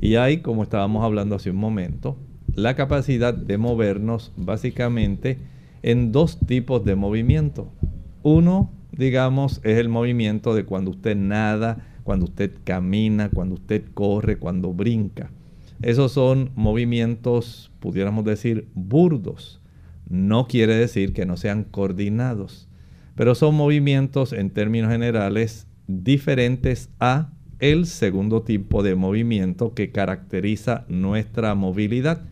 Y 0.00 0.14
hay, 0.14 0.38
como 0.38 0.62
estábamos 0.62 1.04
hablando 1.04 1.36
hace 1.36 1.50
un 1.50 1.58
momento, 1.58 2.16
la 2.54 2.74
capacidad 2.74 3.34
de 3.34 3.58
movernos 3.58 4.32
básicamente 4.34 5.36
en 5.82 6.10
dos 6.10 6.40
tipos 6.40 6.86
de 6.86 6.94
movimiento. 6.94 7.70
Uno, 8.22 8.70
digamos, 8.90 9.60
es 9.62 9.76
el 9.76 9.90
movimiento 9.90 10.54
de 10.54 10.64
cuando 10.64 10.90
usted 10.90 11.16
nada, 11.16 11.86
cuando 12.02 12.24
usted 12.24 12.50
camina, 12.64 13.28
cuando 13.28 13.56
usted 13.56 13.84
corre, 13.92 14.38
cuando 14.38 14.72
brinca. 14.72 15.30
Esos 15.82 16.12
son 16.12 16.50
movimientos, 16.54 17.70
pudiéramos 17.78 18.24
decir, 18.24 18.68
burdos. 18.74 19.61
No 20.12 20.46
quiere 20.46 20.74
decir 20.74 21.14
que 21.14 21.24
no 21.24 21.38
sean 21.38 21.64
coordinados, 21.64 22.68
pero 23.14 23.34
son 23.34 23.54
movimientos 23.54 24.34
en 24.34 24.50
términos 24.50 24.92
generales 24.92 25.66
diferentes 25.86 26.90
a 27.00 27.32
el 27.60 27.86
segundo 27.86 28.42
tipo 28.42 28.82
de 28.82 28.94
movimiento 28.94 29.72
que 29.72 29.90
caracteriza 29.90 30.84
nuestra 30.86 31.54
movilidad. 31.54 32.24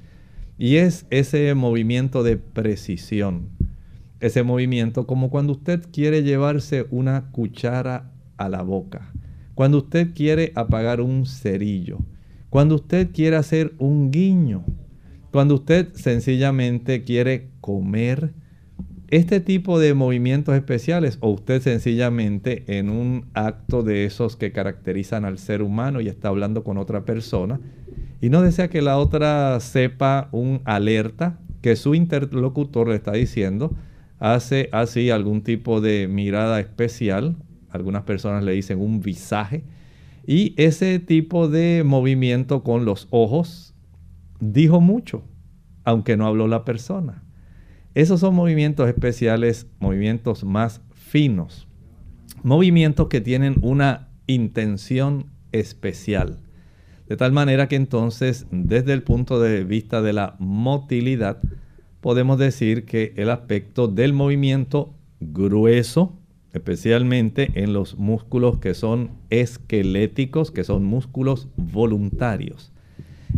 Y 0.58 0.76
es 0.76 1.06
ese 1.08 1.54
movimiento 1.54 2.22
de 2.22 2.36
precisión. 2.36 3.48
Ese 4.20 4.42
movimiento 4.42 5.06
como 5.06 5.30
cuando 5.30 5.54
usted 5.54 5.80
quiere 5.90 6.22
llevarse 6.22 6.86
una 6.90 7.30
cuchara 7.30 8.12
a 8.36 8.50
la 8.50 8.60
boca. 8.60 9.10
Cuando 9.54 9.78
usted 9.78 10.12
quiere 10.12 10.52
apagar 10.54 11.00
un 11.00 11.24
cerillo. 11.24 12.00
Cuando 12.50 12.74
usted 12.74 13.08
quiere 13.10 13.36
hacer 13.36 13.72
un 13.78 14.10
guiño. 14.10 14.66
Cuando 15.30 15.54
usted 15.54 15.94
sencillamente 15.94 17.04
quiere 17.04 17.50
comer. 17.60 18.32
Este 19.08 19.40
tipo 19.40 19.80
de 19.80 19.92
movimientos 19.94 20.54
especiales 20.54 21.18
o 21.20 21.30
usted 21.30 21.60
sencillamente 21.60 22.78
en 22.78 22.90
un 22.90 23.26
acto 23.34 23.82
de 23.82 24.04
esos 24.04 24.36
que 24.36 24.52
caracterizan 24.52 25.24
al 25.24 25.38
ser 25.38 25.62
humano 25.62 26.00
y 26.00 26.06
está 26.06 26.28
hablando 26.28 26.62
con 26.62 26.78
otra 26.78 27.04
persona, 27.04 27.60
y 28.20 28.28
no 28.28 28.40
desea 28.40 28.68
que 28.68 28.82
la 28.82 28.98
otra 28.98 29.58
sepa 29.58 30.28
un 30.30 30.60
alerta 30.64 31.40
que 31.60 31.74
su 31.74 31.96
interlocutor 31.96 32.88
le 32.88 32.94
está 32.94 33.12
diciendo, 33.12 33.74
hace 34.20 34.68
así 34.70 35.10
algún 35.10 35.42
tipo 35.42 35.80
de 35.80 36.06
mirada 36.06 36.60
especial, 36.60 37.34
algunas 37.70 38.04
personas 38.04 38.44
le 38.44 38.52
dicen 38.52 38.80
un 38.80 39.00
visaje, 39.00 39.64
y 40.24 40.54
ese 40.56 41.00
tipo 41.00 41.48
de 41.48 41.82
movimiento 41.84 42.62
con 42.62 42.84
los 42.84 43.08
ojos 43.10 43.69
dijo 44.40 44.80
mucho, 44.80 45.22
aunque 45.84 46.16
no 46.16 46.26
habló 46.26 46.48
la 46.48 46.64
persona. 46.64 47.22
Esos 47.94 48.20
son 48.20 48.34
movimientos 48.34 48.88
especiales, 48.88 49.66
movimientos 49.78 50.44
más 50.44 50.80
finos, 50.92 51.66
movimientos 52.42 53.08
que 53.08 53.20
tienen 53.20 53.56
una 53.62 54.08
intención 54.26 55.26
especial. 55.52 56.38
De 57.08 57.16
tal 57.16 57.32
manera 57.32 57.66
que 57.66 57.76
entonces, 57.76 58.46
desde 58.52 58.92
el 58.92 59.02
punto 59.02 59.40
de 59.40 59.64
vista 59.64 60.00
de 60.00 60.12
la 60.12 60.36
motilidad, 60.38 61.40
podemos 62.00 62.38
decir 62.38 62.84
que 62.84 63.12
el 63.16 63.30
aspecto 63.30 63.88
del 63.88 64.12
movimiento 64.12 64.94
grueso, 65.18 66.16
especialmente 66.52 67.50
en 67.54 67.72
los 67.72 67.98
músculos 67.98 68.58
que 68.58 68.74
son 68.74 69.10
esqueléticos, 69.30 70.52
que 70.52 70.62
son 70.62 70.84
músculos 70.84 71.48
voluntarios, 71.56 72.72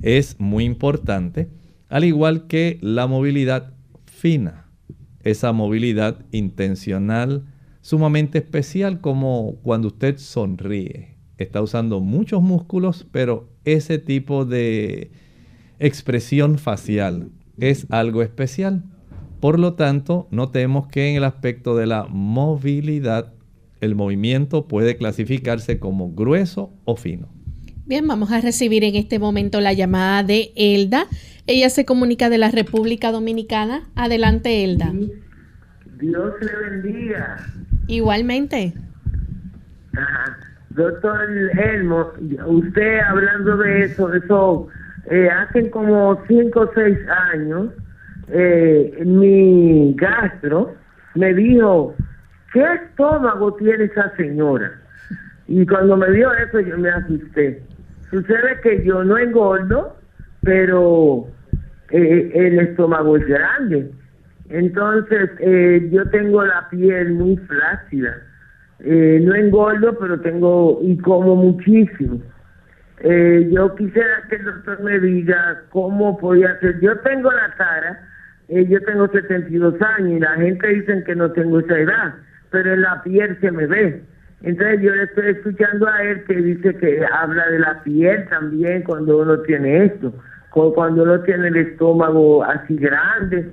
es 0.03 0.39
muy 0.39 0.65
importante, 0.65 1.49
al 1.89 2.05
igual 2.05 2.47
que 2.47 2.79
la 2.83 3.07
movilidad 3.07 3.75
fina, 4.05 4.67
esa 5.23 5.53
movilidad 5.53 6.25
intencional 6.33 7.47
sumamente 7.81 8.39
especial 8.39 9.01
como 9.01 9.57
cuando 9.63 9.89
usted 9.89 10.19
sonríe. 10.19 11.17
Está 11.39 11.63
usando 11.63 12.01
muchos 12.01 12.43
músculos, 12.43 13.07
pero 13.11 13.49
ese 13.65 13.99
tipo 13.99 14.45
de 14.45 15.11
expresión 15.79 16.59
facial 16.59 17.31
es 17.59 17.87
algo 17.91 18.23
especial. 18.23 18.85
Por 19.41 19.59
lo 19.59 19.75
tanto, 19.75 20.29
notemos 20.31 20.87
que 20.87 21.11
en 21.11 21.17
el 21.17 21.25
aspecto 21.25 21.77
de 21.77 21.87
la 21.87 22.05
movilidad, 22.05 23.35
el 23.81 23.97
movimiento 23.97 24.69
puede 24.69 24.97
clasificarse 24.97 25.81
como 25.81 26.13
grueso 26.13 26.73
o 26.85 26.95
fino. 26.95 27.42
Bien, 27.85 28.07
vamos 28.07 28.31
a 28.31 28.41
recibir 28.41 28.85
en 28.85 28.95
este 28.95 29.19
momento 29.19 29.61
la 29.61 29.73
llamada 29.73 30.23
de 30.23 30.53
Elda. 30.55 31.07
Ella 31.49 31.69
se 31.69 31.85
comunica 31.85 32.31
de 32.31 32.39
la 32.39 32.51
República 32.51 33.11
Dominicana. 33.11 33.83
Adelante, 33.97 34.63
Elda. 34.63 34.93
Dios 35.99 36.33
le 36.41 36.71
bendiga. 36.71 37.37
Igualmente. 37.89 38.73
Ajá. 39.95 40.39
Doctor 40.71 41.29
Elmo, 41.59 42.13
usted 42.47 43.01
hablando 43.01 43.57
de 43.59 43.83
eso, 43.83 44.15
eso, 44.15 44.69
eh, 45.11 45.29
hace 45.29 45.69
como 45.71 46.19
cinco 46.29 46.61
o 46.61 46.71
seis 46.75 46.97
años, 47.35 47.69
eh, 48.29 49.03
mi 49.05 49.93
gastro 49.95 50.75
me 51.15 51.35
dijo, 51.35 51.95
¿qué 52.55 52.65
estómago 52.75 53.55
tiene 53.57 53.85
esa 53.85 54.17
señora? 54.17 54.73
Y 55.47 55.67
cuando 55.67 55.97
me 55.97 56.11
dio 56.13 56.33
eso 56.33 56.61
yo 56.61 56.79
me 56.79 56.89
asusté. 56.89 57.63
Sucede 58.13 58.61
que 58.63 58.85
yo 58.85 59.03
no 59.03 59.19
engordo, 59.19 59.97
pero 60.43 61.27
eh, 61.91 62.31
el 62.35 62.61
estómago 62.61 63.17
es 63.17 63.27
grande. 63.27 63.91
Entonces 64.51 65.31
eh, 65.41 65.89
yo 65.91 66.09
tengo 66.11 66.45
la 66.45 66.69
piel 66.71 67.15
muy 67.15 67.37
flácida 67.39 68.15
eh, 68.85 69.21
no 69.23 69.35
engordo, 69.35 69.97
pero 69.99 70.21
tengo 70.21 70.81
y 70.83 70.97
como 70.99 71.37
muchísimo. 71.37 72.21
Eh, 72.99 73.49
yo 73.51 73.75
quisiera 73.77 74.25
que 74.29 74.37
el 74.37 74.45
doctor 74.45 74.83
me 74.83 74.99
diga 74.99 75.63
cómo 75.71 76.19
podía 76.19 76.51
hacer. 76.51 76.81
Yo 76.81 76.99
tengo 77.01 77.31
la 77.31 77.55
cara, 77.57 78.09
eh, 78.49 78.67
yo 78.67 78.81
tengo 78.83 79.09
72 79.09 79.75
años 79.81 80.13
y 80.17 80.21
la 80.21 80.35
gente 80.35 80.67
dice 80.69 81.05
que 81.05 81.15
no 81.15 81.31
tengo 81.31 81.61
esa 81.61 81.79
edad, 81.79 82.15
pero 82.51 82.75
en 82.75 82.83
la 82.83 83.03
piel 83.03 83.39
se 83.41 83.51
me 83.53 83.67
ve. 83.67 84.03
Entonces 84.43 84.81
yo 84.83 84.91
le 84.91 85.05
estoy 85.05 85.31
escuchando 85.31 85.87
a 85.87 86.03
él 86.03 86.25
que 86.25 86.35
dice 86.35 86.77
que 86.77 87.01
habla 87.07 87.49
de 87.49 87.59
la 87.61 87.83
piel 87.85 88.29
también 88.29 88.83
cuando 88.83 89.19
uno 89.19 89.41
tiene 89.43 89.85
esto, 89.87 90.13
cuando 90.51 91.05
uno 91.05 91.21
tiene 91.21 91.49
el 91.49 91.57
estómago 91.57 92.43
así 92.43 92.75
grande. 92.77 93.53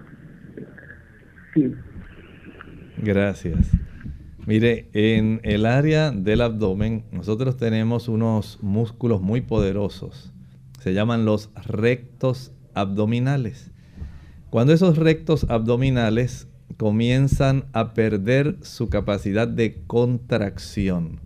Sí. 1.54 1.76
Gracias. 2.98 3.72
Mire, 4.48 4.90
en 4.94 5.42
el 5.44 5.68
área 5.68 6.10
del 6.10 6.42
abdomen 6.42 7.04
nosotros 7.12 7.56
tenemos 7.56 8.08
unos 8.08 8.58
músculos 8.64 9.22
muy 9.22 9.42
poderosos. 9.42 10.34
Se 10.80 10.94
llaman 10.94 11.24
los 11.24 11.52
rectos 11.68 12.52
abdominales. 12.74 13.72
Cuando 14.50 14.74
esos 14.74 14.98
rectos 14.98 15.46
abdominales 15.52 16.49
comienzan 16.80 17.66
a 17.74 17.94
perder 17.94 18.56
su 18.62 18.88
capacidad 18.88 19.50
de 19.50 19.82
contracción, 19.86 21.20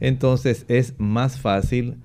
entonces 0.00 0.64
es 0.68 0.94
más 0.96 1.38
fácil 1.38 1.98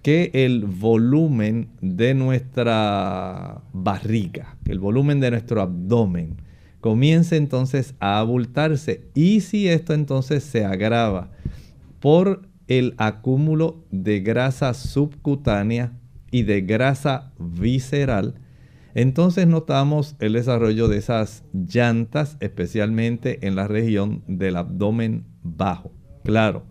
que 0.00 0.30
el 0.32 0.64
volumen 0.64 1.68
de 1.82 2.14
nuestra 2.14 3.60
barriga, 3.74 4.56
el 4.64 4.78
volumen 4.78 5.20
de 5.20 5.32
nuestro 5.32 5.60
abdomen, 5.60 6.36
comience 6.80 7.36
entonces 7.36 7.94
a 8.00 8.18
abultarse. 8.18 9.02
Y 9.12 9.42
si 9.42 9.68
esto 9.68 9.92
entonces 9.92 10.42
se 10.42 10.64
agrava 10.64 11.32
por 12.00 12.48
el 12.68 12.94
acúmulo 12.96 13.84
de 13.90 14.20
grasa 14.20 14.72
subcutánea 14.72 15.92
y 16.30 16.44
de 16.44 16.62
grasa 16.62 17.32
visceral, 17.38 18.36
entonces 18.94 19.46
notamos 19.46 20.16
el 20.18 20.34
desarrollo 20.34 20.88
de 20.88 20.98
esas 20.98 21.44
llantas, 21.52 22.36
especialmente 22.40 23.46
en 23.46 23.56
la 23.56 23.68
región 23.68 24.22
del 24.26 24.56
abdomen 24.56 25.24
bajo. 25.42 25.92
Claro, 26.24 26.64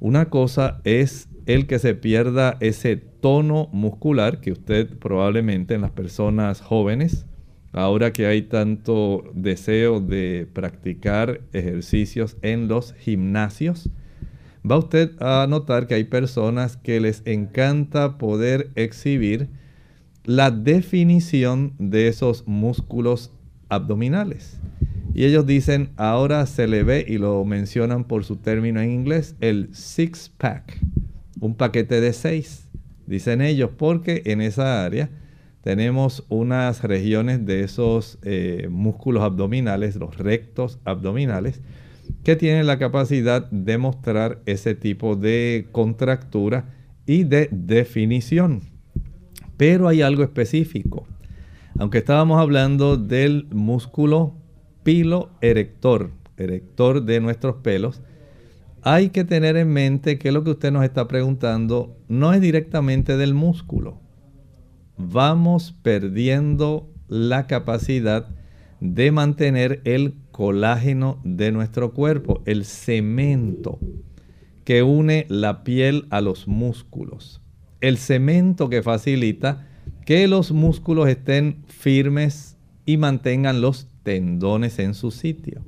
una 0.00 0.30
cosa 0.30 0.80
es 0.84 1.28
el 1.46 1.66
que 1.66 1.78
se 1.78 1.94
pierda 1.94 2.56
ese 2.60 2.96
tono 2.96 3.68
muscular 3.72 4.40
que 4.40 4.52
usted 4.52 4.98
probablemente 4.98 5.74
en 5.74 5.82
las 5.82 5.90
personas 5.90 6.60
jóvenes 6.60 7.26
ahora 7.72 8.12
que 8.12 8.26
hay 8.26 8.42
tanto 8.42 9.24
deseo 9.34 10.00
de 10.00 10.48
practicar 10.52 11.40
ejercicios 11.52 12.36
en 12.42 12.68
los 12.68 12.94
gimnasios, 12.94 13.90
va 14.68 14.78
usted 14.78 15.10
a 15.20 15.46
notar 15.48 15.86
que 15.86 15.94
hay 15.94 16.04
personas 16.04 16.76
que 16.76 17.00
les 17.00 17.22
encanta 17.26 18.18
poder 18.18 18.70
exhibir 18.74 19.48
la 20.24 20.50
definición 20.50 21.74
de 21.78 22.08
esos 22.08 22.46
músculos 22.46 23.32
abdominales. 23.68 24.60
Y 25.14 25.24
ellos 25.24 25.46
dicen, 25.46 25.90
ahora 25.96 26.46
se 26.46 26.68
le 26.68 26.82
ve 26.82 27.04
y 27.06 27.18
lo 27.18 27.44
mencionan 27.44 28.04
por 28.04 28.24
su 28.24 28.36
término 28.36 28.80
en 28.80 28.90
inglés, 28.90 29.34
el 29.40 29.68
six 29.72 30.30
pack, 30.36 30.78
un 31.40 31.54
paquete 31.54 32.00
de 32.00 32.12
seis, 32.12 32.68
dicen 33.06 33.40
ellos, 33.40 33.70
porque 33.76 34.22
en 34.26 34.40
esa 34.40 34.84
área 34.84 35.10
tenemos 35.62 36.24
unas 36.28 36.84
regiones 36.84 37.44
de 37.44 37.64
esos 37.64 38.18
eh, 38.22 38.68
músculos 38.70 39.22
abdominales, 39.22 39.96
los 39.96 40.16
rectos 40.16 40.78
abdominales, 40.84 41.60
que 42.24 42.36
tienen 42.36 42.66
la 42.66 42.78
capacidad 42.78 43.50
de 43.50 43.78
mostrar 43.78 44.40
ese 44.46 44.74
tipo 44.74 45.16
de 45.16 45.68
contractura 45.72 46.66
y 47.06 47.24
de 47.24 47.48
definición. 47.50 48.62
Pero 49.60 49.88
hay 49.88 50.00
algo 50.00 50.22
específico. 50.22 51.06
Aunque 51.78 51.98
estábamos 51.98 52.40
hablando 52.40 52.96
del 52.96 53.46
músculo 53.52 54.32
pilo 54.84 55.28
erector, 55.42 56.12
erector 56.38 57.02
de 57.04 57.20
nuestros 57.20 57.56
pelos, 57.56 58.00
hay 58.80 59.10
que 59.10 59.22
tener 59.24 59.58
en 59.58 59.68
mente 59.68 60.18
que 60.18 60.32
lo 60.32 60.44
que 60.44 60.52
usted 60.52 60.72
nos 60.72 60.82
está 60.82 61.06
preguntando 61.06 61.94
no 62.08 62.32
es 62.32 62.40
directamente 62.40 63.18
del 63.18 63.34
músculo. 63.34 64.00
Vamos 64.96 65.76
perdiendo 65.82 66.88
la 67.06 67.46
capacidad 67.46 68.28
de 68.80 69.12
mantener 69.12 69.82
el 69.84 70.14
colágeno 70.30 71.20
de 71.22 71.52
nuestro 71.52 71.92
cuerpo, 71.92 72.40
el 72.46 72.64
cemento 72.64 73.78
que 74.64 74.82
une 74.82 75.26
la 75.28 75.64
piel 75.64 76.06
a 76.08 76.22
los 76.22 76.48
músculos. 76.48 77.42
El 77.80 77.96
cemento 77.96 78.68
que 78.68 78.82
facilita 78.82 79.66
que 80.04 80.28
los 80.28 80.52
músculos 80.52 81.08
estén 81.08 81.64
firmes 81.66 82.56
y 82.84 82.98
mantengan 82.98 83.60
los 83.60 83.88
tendones 84.02 84.78
en 84.78 84.94
su 84.94 85.10
sitio. 85.10 85.62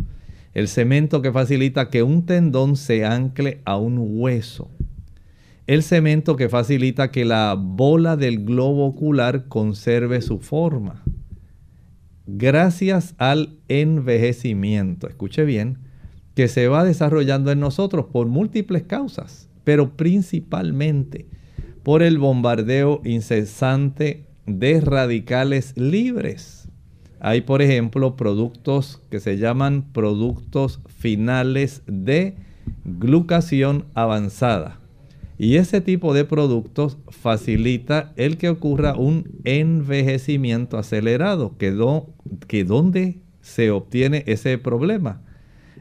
El 0.53 0.69
cemento 0.69 1.23
que 1.23 1.33
facilita 1.33 1.89
que 1.89 2.03
un 2.03 2.27
tendón 2.27 2.77
se 2.77 3.07
ancle 3.07 3.63
a 3.65 3.77
un 3.79 3.99
hueso. 3.99 4.71
El 5.67 5.83
cemento 5.83 6.37
que 6.37 6.51
facilita 6.51 7.11
que 7.11 7.25
la 7.25 7.57
bola 7.59 8.17
del 8.17 8.45
globo 8.45 8.87
ocular 8.87 9.49
conserve 9.49 10.21
su 10.21 10.39
forma. 10.39 11.03
Gracias 12.27 13.15
al 13.17 13.57
envejecimiento, 13.69 15.09
escuche 15.09 15.45
bien, 15.45 15.79
que 16.35 16.49
se 16.49 16.69
va 16.69 16.85
desarrollando 16.85 17.51
en 17.53 17.61
nosotros 17.61 18.07
por 18.13 18.27
múltiples 18.27 18.83
causas, 18.83 19.49
pero 19.65 19.97
principalmente 19.97 21.27
por 21.83 22.03
el 22.03 22.19
bombardeo 22.19 23.01
incesante 23.05 24.25
de 24.47 24.81
radicales 24.81 25.77
libres 25.77 26.63
hay, 27.25 27.43
por 27.43 27.63
ejemplo, 27.63 28.17
productos 28.17 29.01
que 29.09 29.21
se 29.21 29.39
llaman 29.39 29.93
productos 29.93 30.81
finales 30.89 31.83
de 31.87 32.35
glucación 32.85 33.85
avanzada. 33.95 34.81
Y 35.39 35.55
ese 35.55 35.81
tipo 35.81 36.15
de 36.15 36.25
productos 36.25 36.99
facilita 37.11 38.13
el 38.17 38.39
que 38.39 38.49
ocurra 38.49 38.97
un 38.97 39.39
envejecimiento 39.45 40.79
acelerado, 40.79 41.57
que, 41.59 41.73
que 42.49 42.65
donde 42.65 43.21
se 43.41 43.71
obtiene 43.71 44.25
ese 44.27 44.59
problema. 44.59 45.23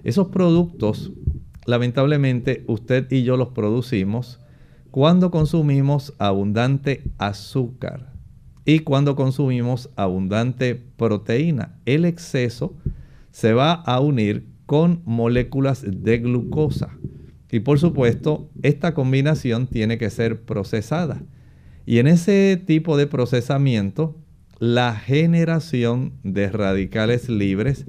Esos 0.04 0.28
productos, 0.28 1.12
lamentablemente, 1.66 2.64
usted 2.68 3.12
y 3.12 3.24
yo 3.24 3.36
los 3.36 3.50
producimos 3.50 4.40
cuando 4.92 5.32
consumimos 5.32 6.14
abundante 6.20 7.04
azúcar 7.18 8.12
y 8.66 8.80
cuando 8.80 9.16
consumimos 9.16 9.90
abundante 9.96 10.76
proteína. 10.76 11.80
El 11.86 12.06
exceso 12.06 12.76
se 13.32 13.54
va 13.54 13.74
a 13.74 14.00
unir 14.02 14.46
con 14.66 15.02
moléculas 15.06 15.84
de 15.88 16.20
glucosa. 16.20 16.98
Y 17.50 17.62
por 17.62 17.80
supuesto, 17.80 18.50
esta 18.62 18.94
combinación 18.94 19.68
tiene 19.68 19.98
que 19.98 20.10
ser 20.10 20.42
procesada. 20.42 21.22
Y 21.86 21.98
en 21.98 22.08
ese 22.08 22.62
tipo 22.66 22.98
de 22.98 23.08
procesamiento, 23.08 24.16
la 24.60 24.96
generación 24.96 26.14
de 26.24 26.50
radicales 26.50 27.30
libres 27.30 27.86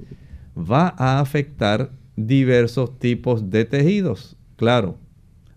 va 0.57 0.93
a 0.97 1.19
afectar 1.19 1.91
diversos 2.15 2.97
tipos 2.97 3.49
de 3.49 3.65
tejidos. 3.65 4.35
Claro, 4.55 4.97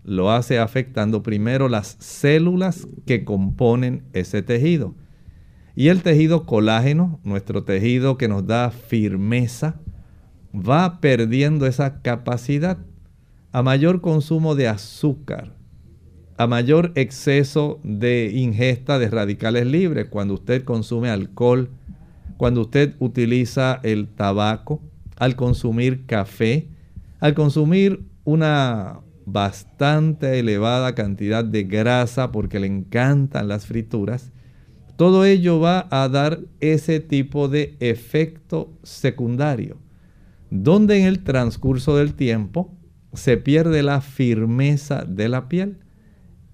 lo 0.07 0.31
hace 0.31 0.57
afectando 0.57 1.21
primero 1.21 1.67
las 1.67 1.97
células 1.99 2.87
que 3.05 3.25
componen 3.25 4.03
ese 4.13 4.41
tejido. 4.41 4.95
Y 5.75 5.89
el 5.89 6.01
tejido 6.01 6.45
colágeno, 6.45 7.19
nuestro 7.25 7.65
tejido 7.65 8.17
que 8.17 8.29
nos 8.29 8.47
da 8.47 8.71
firmeza, 8.71 9.81
va 10.55 11.01
perdiendo 11.01 11.67
esa 11.67 12.01
capacidad 12.01 12.77
a 13.51 13.61
mayor 13.63 13.99
consumo 13.99 14.55
de 14.55 14.69
azúcar, 14.69 15.53
a 16.37 16.47
mayor 16.47 16.93
exceso 16.95 17.81
de 17.83 18.31
ingesta 18.33 18.99
de 18.99 19.09
radicales 19.09 19.65
libres, 19.65 20.07
cuando 20.09 20.35
usted 20.35 20.63
consume 20.63 21.09
alcohol, 21.09 21.69
cuando 22.37 22.61
usted 22.61 22.95
utiliza 22.99 23.81
el 23.83 24.07
tabaco, 24.07 24.81
al 25.17 25.35
consumir 25.35 26.05
café, 26.05 26.69
al 27.19 27.33
consumir 27.33 28.05
una 28.23 29.01
bastante 29.27 30.39
elevada 30.39 30.95
cantidad 30.95 31.43
de 31.43 31.65
grasa 31.65 32.31
porque 32.31 32.61
le 32.61 32.67
encantan 32.67 33.49
las 33.49 33.65
frituras, 33.65 34.31
todo 34.95 35.25
ello 35.25 35.59
va 35.59 35.85
a 35.91 36.07
dar 36.07 36.39
ese 36.61 37.01
tipo 37.01 37.49
de 37.49 37.75
efecto 37.81 38.71
secundario, 38.83 39.77
donde 40.49 41.01
en 41.01 41.07
el 41.07 41.25
transcurso 41.25 41.97
del 41.97 42.13
tiempo 42.13 42.73
se 43.13 43.35
pierde 43.35 43.83
la 43.83 43.99
firmeza 43.99 45.03
de 45.03 45.27
la 45.27 45.49
piel 45.49 45.79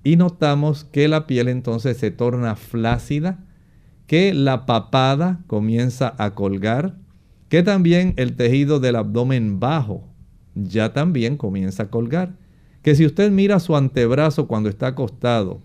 y 0.03 0.15
notamos 0.15 0.83
que 0.83 1.07
la 1.07 1.27
piel 1.27 1.49
entonces 1.49 1.97
se 1.97 2.09
torna 2.09 2.55
flácida, 2.55 3.45
que 4.07 4.33
la 4.33 4.65
papada 4.65 5.43
comienza 5.45 6.15
a 6.17 6.33
colgar, 6.33 6.97
que 7.49 7.61
también 7.61 8.15
el 8.17 8.35
tejido 8.35 8.79
del 8.79 8.95
abdomen 8.95 9.59
bajo 9.59 10.09
ya 10.55 10.91
también 10.91 11.37
comienza 11.37 11.83
a 11.83 11.89
colgar, 11.89 12.35
que 12.83 12.95
si 12.95 13.05
usted 13.05 13.31
mira 13.31 13.59
su 13.59 13.75
antebrazo 13.75 14.47
cuando 14.47 14.69
está 14.69 14.87
acostado, 14.87 15.61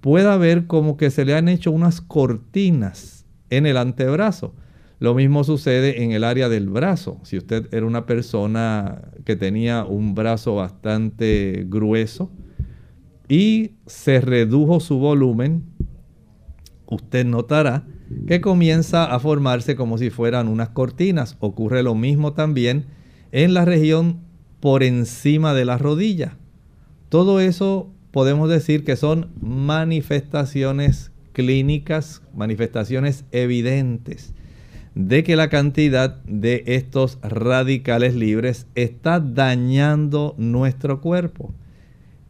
pueda 0.00 0.36
ver 0.36 0.66
como 0.66 0.96
que 0.96 1.10
se 1.10 1.24
le 1.24 1.34
han 1.34 1.48
hecho 1.48 1.70
unas 1.70 2.00
cortinas 2.00 3.24
en 3.48 3.64
el 3.64 3.76
antebrazo. 3.76 4.54
Lo 4.98 5.14
mismo 5.14 5.44
sucede 5.44 6.02
en 6.02 6.10
el 6.10 6.24
área 6.24 6.48
del 6.48 6.68
brazo. 6.68 7.20
Si 7.22 7.38
usted 7.38 7.72
era 7.72 7.86
una 7.86 8.04
persona 8.04 9.02
que 9.24 9.36
tenía 9.36 9.84
un 9.84 10.16
brazo 10.16 10.56
bastante 10.56 11.64
grueso 11.68 12.30
y 13.28 13.76
se 13.86 14.20
redujo 14.20 14.80
su 14.80 14.98
volumen, 14.98 15.62
usted 16.86 17.24
notará 17.24 17.86
que 18.26 18.40
comienza 18.40 19.04
a 19.04 19.20
formarse 19.20 19.76
como 19.76 19.98
si 19.98 20.10
fueran 20.10 20.48
unas 20.48 20.70
cortinas. 20.70 21.36
Ocurre 21.38 21.84
lo 21.84 21.94
mismo 21.94 22.32
también 22.32 22.86
en 23.30 23.54
la 23.54 23.64
región 23.64 24.22
por 24.58 24.82
encima 24.82 25.54
de 25.54 25.64
la 25.64 25.78
rodilla. 25.78 26.36
Todo 27.08 27.40
eso 27.40 27.90
podemos 28.10 28.48
decir 28.48 28.84
que 28.84 28.96
son 28.96 29.30
manifestaciones 29.40 31.10
clínicas, 31.32 32.22
manifestaciones 32.34 33.24
evidentes 33.32 34.34
de 34.94 35.22
que 35.22 35.36
la 35.36 35.48
cantidad 35.48 36.16
de 36.24 36.64
estos 36.66 37.18
radicales 37.22 38.16
libres 38.16 38.66
está 38.74 39.20
dañando 39.20 40.34
nuestro 40.38 41.00
cuerpo. 41.00 41.54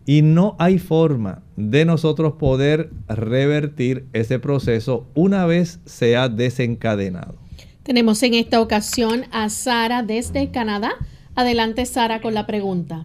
Y 0.05 0.21
no 0.23 0.55
hay 0.59 0.79
forma 0.79 1.43
de 1.57 1.87
nosotros 1.87 2.35
poder 2.35 2.91
revertir 3.09 4.07
ese 4.13 4.39
proceso 4.39 5.07
una 5.15 5.47
vez 5.47 5.81
se 5.87 6.17
ha 6.17 6.29
desencadenado. 6.29 7.37
Tenemos 7.83 8.23
en 8.23 8.35
esta 8.35 8.61
ocasión 8.61 9.25
a 9.33 9.49
Sara 9.49 10.03
desde 10.03 10.51
Canadá. 10.51 10.93
Adelante 11.35 11.87
Sara 11.87 12.21
con 12.21 12.35
la 12.35 12.47
pregunta. 12.47 13.05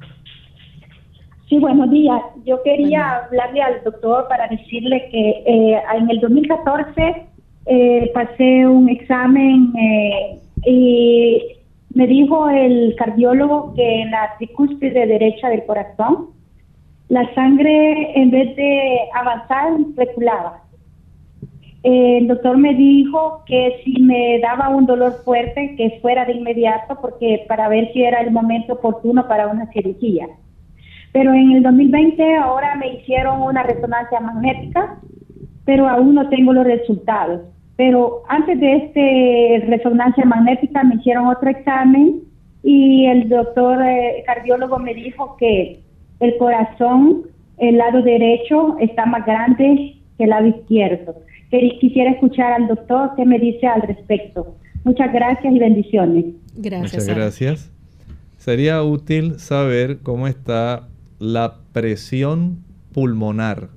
Sí, 1.53 1.59
buenos 1.59 1.91
días. 1.91 2.19
Yo 2.45 2.63
quería 2.63 3.25
hablarle 3.25 3.61
al 3.61 3.83
doctor 3.83 4.27
para 4.27 4.47
decirle 4.47 5.07
que 5.11 5.29
eh, 5.45 5.79
en 5.95 6.09
el 6.09 6.19
2014 6.19 7.27
eh, 7.67 8.11
pasé 8.11 8.65
un 8.65 8.89
examen 8.89 9.71
eh, 9.77 10.39
y 10.65 11.43
me 11.93 12.07
dijo 12.07 12.49
el 12.49 12.95
cardiólogo 12.97 13.75
que 13.75 14.01
en 14.01 14.09
la 14.09 14.33
tricúspide 14.39 15.05
derecha 15.05 15.47
del 15.49 15.63
corazón 15.65 16.29
la 17.09 17.31
sangre 17.35 18.19
en 18.19 18.31
vez 18.31 18.55
de 18.55 18.97
avanzar 19.13 19.73
reculaba. 19.95 20.63
eh, 21.83 22.17
el 22.17 22.29
doctor 22.29 22.57
me 22.57 22.73
dijo 22.73 23.43
que 23.45 23.79
si 23.83 24.01
me 24.01 24.39
daba 24.39 24.69
un 24.69 24.87
dolor 24.87 25.21
fuerte, 25.23 25.75
que 25.77 25.99
fuera 26.01 26.25
de 26.25 26.33
inmediato, 26.33 26.97
porque 26.99 27.45
para 27.47 27.67
ver 27.67 27.93
si 27.93 28.01
era 28.03 28.21
el 28.21 28.31
momento 28.31 28.73
oportuno 28.73 29.27
para 29.27 29.45
una 29.49 29.71
cirugía. 29.71 30.27
Pero 31.13 31.33
en 31.33 31.51
el 31.51 31.63
2020 31.63 32.35
ahora 32.37 32.75
me 32.75 32.95
hicieron 32.95 33.41
una 33.41 33.63
resonancia 33.63 34.19
magnética, 34.19 34.99
pero 35.63 35.87
aún 35.87 36.15
no 36.15 36.27
tengo 36.27 36.51
los 36.51 36.65
resultados. 36.65 37.41
Pero 37.77 38.23
antes 38.27 38.59
de 38.59 38.75
este 38.75 39.65
resonancia 39.67 40.25
magnética 40.25 40.83
me 40.83 40.95
hicieron 40.95 41.27
otro 41.27 41.49
examen 41.49 42.21
y 42.63 43.05
el 43.05 43.29
doctor 43.29 43.81
eh, 43.83 44.23
cardiólogo 44.25 44.79
me 44.79 44.93
dijo 44.93 45.37
que 45.37 45.79
el 46.19 46.37
corazón, 46.37 47.23
el 47.57 47.77
lado 47.77 48.01
derecho, 48.01 48.77
está 48.79 49.05
más 49.05 49.25
grande 49.25 49.95
que 50.17 50.23
el 50.23 50.29
lado 50.31 50.47
izquierdo. 50.47 51.15
Quisiera 51.79 52.11
escuchar 52.11 52.53
al 52.53 52.67
doctor 52.67 53.11
qué 53.15 53.25
me 53.25 53.37
dice 53.37 53.67
al 53.67 53.83
respecto. 53.83 54.55
Muchas 54.83 55.13
gracias 55.13 55.53
y 55.53 55.59
bendiciones. 55.59 56.25
Gracias. 56.55 56.93
Muchas 56.93 57.15
gracias. 57.15 57.71
Sería 58.37 58.81
útil 58.81 59.39
saber 59.39 59.99
cómo 60.01 60.27
está 60.27 60.87
la 61.23 61.59
presión 61.71 62.63
pulmonar, 62.91 63.69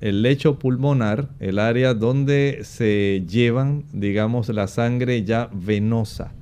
el 0.00 0.22
lecho 0.22 0.58
pulmonar, 0.58 1.30
el 1.40 1.58
área 1.58 1.94
donde 1.94 2.60
se 2.62 3.24
llevan, 3.28 3.84
digamos, 3.92 4.48
la 4.48 4.66
sangre 4.66 5.24
ya 5.24 5.48
venosa 5.52 6.32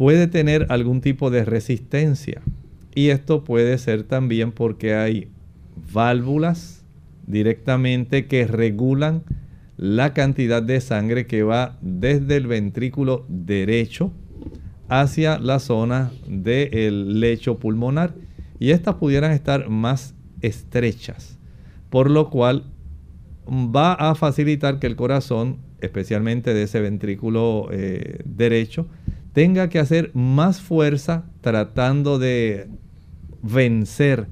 puede 0.00 0.28
tener 0.28 0.64
algún 0.70 1.02
tipo 1.02 1.30
de 1.30 1.44
resistencia. 1.44 2.40
Y 2.94 3.08
esto 3.10 3.44
puede 3.44 3.76
ser 3.76 4.02
también 4.04 4.50
porque 4.50 4.94
hay 4.94 5.28
válvulas 5.92 6.86
directamente 7.26 8.24
que 8.24 8.46
regulan 8.46 9.24
la 9.76 10.14
cantidad 10.14 10.62
de 10.62 10.80
sangre 10.80 11.26
que 11.26 11.42
va 11.42 11.76
desde 11.82 12.38
el 12.38 12.46
ventrículo 12.46 13.26
derecho 13.28 14.10
hacia 14.88 15.38
la 15.38 15.58
zona 15.58 16.12
del 16.26 17.20
lecho 17.20 17.58
pulmonar. 17.58 18.14
Y 18.60 18.70
estas 18.70 18.96
pudieran 18.96 19.32
estar 19.32 19.68
más 19.70 20.14
estrechas, 20.42 21.38
por 21.88 22.10
lo 22.10 22.30
cual 22.30 22.66
va 23.48 23.94
a 23.94 24.14
facilitar 24.14 24.78
que 24.78 24.86
el 24.86 24.96
corazón, 24.96 25.56
especialmente 25.80 26.54
de 26.54 26.64
ese 26.64 26.80
ventrículo 26.80 27.68
eh, 27.72 28.20
derecho, 28.26 28.86
tenga 29.32 29.70
que 29.70 29.78
hacer 29.78 30.10
más 30.14 30.60
fuerza 30.60 31.24
tratando 31.40 32.18
de 32.18 32.68
vencer 33.42 34.26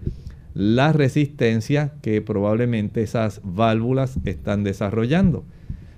la 0.53 0.93
resistencia 0.93 1.95
que 2.03 2.21
probablemente 2.21 3.03
esas 3.03 3.41
válvulas 3.45 4.19
están 4.25 4.63
desarrollando. 4.63 5.45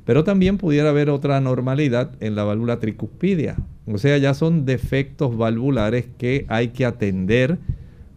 Pero 0.05 0.22
también 0.22 0.57
pudiera 0.57 0.91
haber 0.91 1.11
otra 1.11 1.37
anormalidad 1.37 2.12
en 2.20 2.37
la 2.37 2.45
válvula 2.45 2.78
tricuspidia. 2.78 3.57
O 3.87 3.99
sea, 3.99 4.18
ya 4.18 4.35
son 4.35 4.66
defectos 4.66 5.37
valvulares 5.37 6.07
que 6.16 6.47
hay 6.49 6.68
que 6.68 6.85
atender 6.85 7.59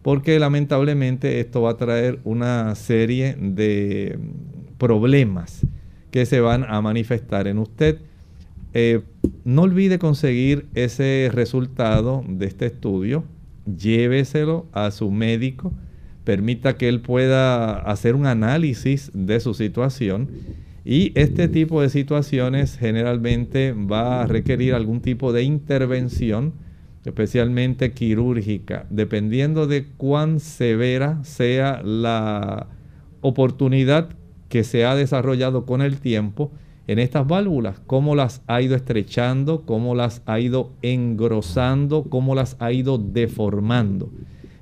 porque 0.04 0.38
lamentablemente 0.38 1.40
esto 1.40 1.62
va 1.62 1.70
a 1.70 1.76
traer 1.78 2.20
una 2.24 2.74
serie 2.74 3.36
de 3.40 4.18
problemas 4.76 5.66
que 6.10 6.26
se 6.26 6.40
van 6.40 6.62
a 6.62 6.82
manifestar 6.82 7.48
en 7.48 7.56
usted. 7.56 8.00
Eh, 8.74 9.00
no 9.44 9.62
olvide 9.62 9.98
conseguir 9.98 10.66
ese 10.74 11.30
resultado 11.32 12.22
de 12.28 12.44
este 12.44 12.66
estudio, 12.66 13.24
lléveselo 13.64 14.66
a 14.72 14.90
su 14.90 15.10
médico, 15.10 15.72
permita 16.24 16.76
que 16.76 16.90
él 16.90 17.00
pueda 17.00 17.72
hacer 17.72 18.14
un 18.14 18.26
análisis 18.26 19.10
de 19.14 19.40
su 19.40 19.54
situación 19.54 20.28
y 20.84 21.18
este 21.18 21.48
tipo 21.48 21.80
de 21.80 21.88
situaciones 21.88 22.76
generalmente 22.76 23.72
va 23.72 24.20
a 24.20 24.26
requerir 24.26 24.74
algún 24.74 25.00
tipo 25.00 25.32
de 25.32 25.44
intervención, 25.44 26.52
especialmente 27.04 27.92
quirúrgica, 27.92 28.86
dependiendo 28.90 29.66
de 29.66 29.86
cuán 29.96 30.40
severa 30.40 31.22
sea 31.24 31.82
la 31.82 32.68
oportunidad 33.20 34.10
que 34.48 34.64
se 34.64 34.84
ha 34.84 34.94
desarrollado 34.94 35.66
con 35.66 35.82
el 35.82 36.00
tiempo 36.00 36.50
en 36.86 36.98
estas 36.98 37.26
válvulas, 37.26 37.80
cómo 37.86 38.14
las 38.14 38.42
ha 38.46 38.60
ido 38.60 38.76
estrechando, 38.76 39.62
cómo 39.62 39.94
las 39.94 40.22
ha 40.26 40.38
ido 40.38 40.72
engrosando, 40.82 42.04
cómo 42.04 42.34
las 42.34 42.56
ha 42.58 42.72
ido 42.72 42.98
deformando. 42.98 44.10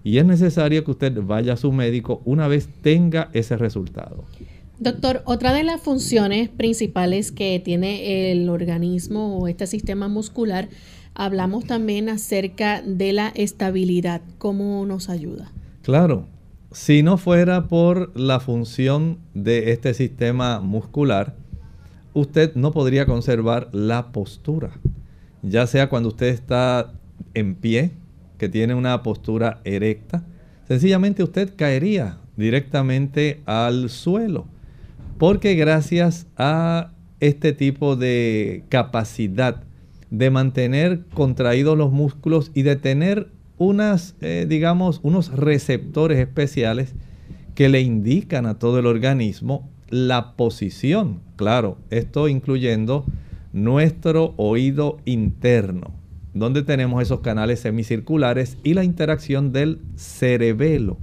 Y 0.05 0.19
es 0.19 0.25
necesario 0.25 0.85
que 0.85 0.93
usted 0.93 1.21
vaya 1.23 1.55
a 1.55 1.57
su 1.57 1.73
médico 1.73 2.23
una 2.25 2.49
vez 2.49 2.69
tenga 2.83 3.31
ese 3.33 3.57
resultado. 3.57 4.25
Doctor, 4.79 5.23
otra 5.27 5.53
de 5.53 5.63
las 5.63 5.81
funciones 5.81 6.49
principales 6.49 7.31
que 7.31 7.61
tiene 7.61 8.33
el 8.33 8.49
organismo 8.49 9.39
o 9.39 9.47
este 9.47 9.69
sistema 9.69 10.09
muscular, 10.09 10.69
hablamos 11.15 11.65
también 11.67 12.09
acerca 12.09 12.83
de 12.83 13.13
la 13.13 13.29
estabilidad. 13.29 14.23
¿Cómo 14.39 14.85
nos 14.87 15.09
ayuda? 15.09 15.53
Claro, 15.83 16.27
si 16.71 17.03
no 17.03 17.19
fuera 17.19 17.69
por 17.69 18.19
la 18.19 18.41
función 18.41 19.19
de 19.35 19.73
este 19.73 19.95
sistema 19.95 20.61
muscular, 20.61 21.35
usted 22.15 22.55
no 22.55 22.73
podría 22.73 23.07
conservar 23.07 23.69
la 23.73 24.13
postura. 24.13 24.71
Ya 25.43 25.67
sea 25.67 25.89
cuando 25.89 26.11
usted 26.11 26.29
está 26.29 26.93
en 27.35 27.55
pie, 27.57 27.91
que 28.39 28.49
tiene 28.49 28.75
una 28.75 29.03
postura 29.03 29.61
erecta, 29.65 30.25
sencillamente 30.67 31.23
usted 31.23 31.55
caería 31.57 32.19
directamente 32.37 33.41
al 33.45 33.91
suelo. 33.91 34.47
Porque 35.19 35.55
gracias 35.55 36.27
a 36.37 36.93
este 37.21 37.53
tipo 37.53 37.97
de 37.97 38.65
capacidad 38.69 39.63
de 40.13 40.29
mantener 40.29 41.07
contraídos 41.15 41.79
los 41.79 41.91
músculos 41.91 42.51
y 42.53 42.63
de 42.63 42.77
tener 42.77 43.29
unas, 43.57 44.15
eh, 44.21 44.45
digamos, 44.47 45.01
unos 45.03 45.33
receptores 45.33 46.19
especiales 46.19 46.95
que 47.55 47.71
le 47.71 47.81
indican 47.81 48.45
a 48.45 48.59
todo 48.59 48.79
el 48.79 48.85
organismo 48.85 49.71
la 49.89 50.37
posición, 50.37 51.21
claro, 51.37 51.79
esto 51.89 52.29
incluyendo 52.29 53.07
nuestro 53.55 54.35
oído 54.37 54.99
interno, 55.07 55.93
donde 56.35 56.63
tenemos 56.63 57.03
esos 57.03 57.21
canales 57.21 57.61
semicirculares 57.61 58.59
y 58.63 58.75
la 58.75 58.85
interacción 58.85 59.51
del 59.51 59.81
cerebelo. 59.97 60.99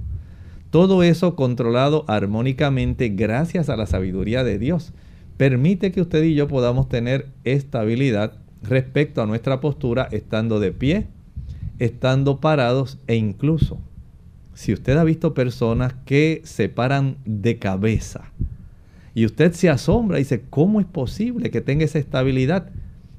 Todo 0.70 1.02
eso 1.02 1.34
controlado 1.34 2.04
armónicamente 2.06 3.08
gracias 3.08 3.70
a 3.70 3.76
la 3.76 3.86
sabiduría 3.86 4.44
de 4.44 4.60
Dios. 4.60 4.92
Permite 5.36 5.90
que 5.90 6.00
usted 6.00 6.22
y 6.22 6.34
yo 6.34 6.46
podamos 6.46 6.88
tener 6.88 7.26
estabilidad 7.42 8.34
respecto 8.62 9.22
a 9.22 9.26
nuestra 9.26 9.60
postura 9.60 10.08
estando 10.10 10.60
de 10.60 10.72
pie, 10.72 11.06
estando 11.78 12.40
parados 12.40 12.98
e 13.06 13.16
incluso 13.16 13.78
si 14.60 14.74
usted 14.74 14.98
ha 14.98 15.04
visto 15.04 15.32
personas 15.32 15.94
que 16.04 16.42
se 16.44 16.68
paran 16.68 17.16
de 17.24 17.58
cabeza, 17.58 18.30
y 19.14 19.24
usted 19.24 19.52
se 19.52 19.70
asombra 19.70 20.18
y 20.18 20.22
dice, 20.22 20.42
¿cómo 20.50 20.80
es 20.80 20.86
posible 20.86 21.50
que 21.50 21.60
tenga 21.60 21.84
esa 21.84 21.98
estabilidad? 21.98 22.68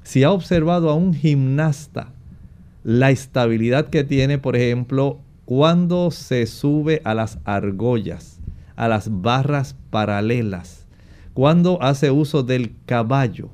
Si 0.04 0.22
ha 0.22 0.30
observado 0.30 0.88
a 0.88 0.94
un 0.94 1.14
gimnasta, 1.14 2.12
la 2.84 3.10
estabilidad 3.10 3.88
que 3.88 4.04
tiene, 4.04 4.38
por 4.38 4.56
ejemplo, 4.56 5.20
cuando 5.44 6.10
se 6.10 6.46
sube 6.46 7.02
a 7.04 7.14
las 7.14 7.38
argollas, 7.44 8.40
a 8.76 8.88
las 8.88 9.20
barras 9.22 9.76
paralelas, 9.90 10.86
cuando 11.34 11.82
hace 11.82 12.10
uso 12.10 12.42
del 12.42 12.74
caballo, 12.86 13.50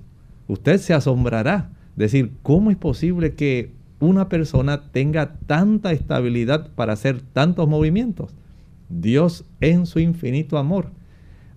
usted 0.46 0.78
se 0.78 0.94
asombrará. 0.94 1.70
Decir, 1.98 2.30
¿cómo 2.44 2.70
es 2.70 2.76
posible 2.76 3.34
que 3.34 3.72
una 3.98 4.28
persona 4.28 4.92
tenga 4.92 5.34
tanta 5.48 5.90
estabilidad 5.90 6.70
para 6.76 6.92
hacer 6.92 7.20
tantos 7.20 7.66
movimientos? 7.68 8.36
Dios 8.88 9.44
en 9.60 9.84
su 9.84 9.98
infinito 9.98 10.58
amor 10.58 10.92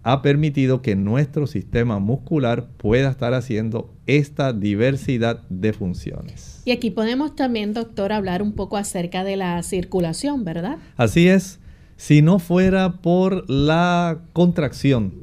ha 0.01 0.23
permitido 0.23 0.81
que 0.81 0.95
nuestro 0.95 1.45
sistema 1.45 1.99
muscular 1.99 2.69
pueda 2.77 3.11
estar 3.11 3.35
haciendo 3.35 3.93
esta 4.07 4.51
diversidad 4.51 5.43
de 5.49 5.73
funciones. 5.73 6.63
Y 6.65 6.71
aquí 6.71 6.89
podemos 6.89 7.35
también, 7.35 7.75
doctor, 7.75 8.11
hablar 8.11 8.41
un 8.41 8.53
poco 8.53 8.77
acerca 8.77 9.23
de 9.23 9.37
la 9.37 9.61
circulación, 9.61 10.43
¿verdad? 10.43 10.79
Así 10.97 11.27
es. 11.27 11.59
Si 11.97 12.23
no 12.23 12.39
fuera 12.39 12.93
por 13.03 13.47
la 13.47 14.21
contracción 14.33 15.13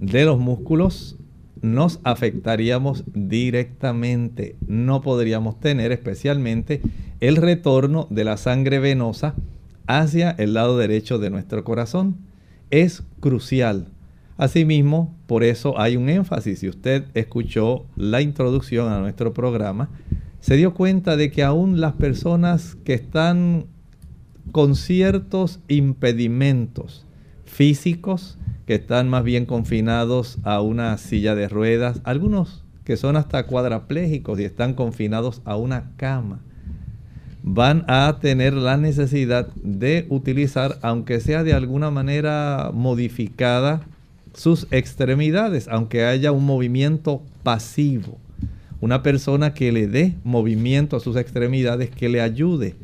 de 0.00 0.26
los 0.26 0.38
músculos, 0.38 1.16
nos 1.62 2.00
afectaríamos 2.04 3.04
directamente. 3.12 4.56
No 4.66 5.00
podríamos 5.00 5.60
tener 5.60 5.92
especialmente 5.92 6.80
el 7.20 7.36
retorno 7.36 8.06
de 8.10 8.24
la 8.24 8.36
sangre 8.36 8.78
venosa 8.78 9.34
hacia 9.86 10.30
el 10.32 10.54
lado 10.54 10.78
derecho 10.78 11.18
de 11.18 11.30
nuestro 11.30 11.64
corazón. 11.64 12.16
Es 12.70 13.02
crucial 13.20 13.88
Asimismo, 14.40 15.14
por 15.26 15.44
eso 15.44 15.78
hay 15.78 15.98
un 15.98 16.08
énfasis. 16.08 16.60
Si 16.60 16.68
usted 16.70 17.04
escuchó 17.12 17.84
la 17.94 18.22
introducción 18.22 18.90
a 18.90 18.98
nuestro 18.98 19.34
programa, 19.34 19.90
se 20.40 20.56
dio 20.56 20.72
cuenta 20.72 21.18
de 21.18 21.30
que 21.30 21.42
aún 21.42 21.78
las 21.78 21.92
personas 21.92 22.74
que 22.82 22.94
están 22.94 23.66
con 24.50 24.76
ciertos 24.76 25.60
impedimentos 25.68 27.04
físicos 27.44 28.38
que 28.70 28.76
están 28.76 29.08
más 29.08 29.24
bien 29.24 29.46
confinados 29.46 30.38
a 30.44 30.60
una 30.60 30.96
silla 30.96 31.34
de 31.34 31.48
ruedas, 31.48 32.00
algunos 32.04 32.62
que 32.84 32.96
son 32.96 33.16
hasta 33.16 33.44
cuadraplégicos 33.46 34.38
y 34.38 34.44
están 34.44 34.74
confinados 34.74 35.42
a 35.44 35.56
una 35.56 35.90
cama, 35.96 36.38
van 37.42 37.84
a 37.88 38.18
tener 38.20 38.54
la 38.54 38.76
necesidad 38.76 39.48
de 39.56 40.06
utilizar, 40.08 40.78
aunque 40.82 41.18
sea 41.18 41.42
de 41.42 41.52
alguna 41.52 41.90
manera 41.90 42.70
modificada, 42.72 43.80
sus 44.34 44.68
extremidades, 44.70 45.66
aunque 45.66 46.04
haya 46.04 46.30
un 46.30 46.46
movimiento 46.46 47.22
pasivo. 47.42 48.18
Una 48.80 49.02
persona 49.02 49.52
que 49.52 49.72
le 49.72 49.88
dé 49.88 50.14
movimiento 50.22 50.96
a 50.96 51.00
sus 51.00 51.16
extremidades, 51.16 51.90
que 51.90 52.08
le 52.08 52.20
ayude 52.20 52.76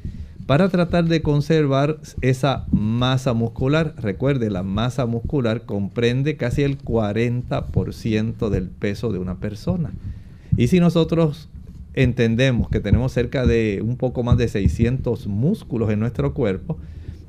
para 0.46 0.68
tratar 0.68 1.06
de 1.06 1.22
conservar 1.22 1.98
esa 2.20 2.66
masa 2.70 3.34
muscular. 3.34 3.94
Recuerde, 3.98 4.48
la 4.48 4.62
masa 4.62 5.06
muscular 5.06 5.66
comprende 5.66 6.36
casi 6.36 6.62
el 6.62 6.78
40% 6.78 8.48
del 8.48 8.68
peso 8.68 9.12
de 9.12 9.18
una 9.18 9.40
persona. 9.40 9.92
Y 10.56 10.68
si 10.68 10.80
nosotros 10.80 11.48
entendemos 11.94 12.68
que 12.68 12.80
tenemos 12.80 13.12
cerca 13.12 13.44
de 13.44 13.82
un 13.84 13.96
poco 13.96 14.22
más 14.22 14.38
de 14.38 14.48
600 14.48 15.26
músculos 15.26 15.90
en 15.90 15.98
nuestro 15.98 16.32
cuerpo, 16.32 16.78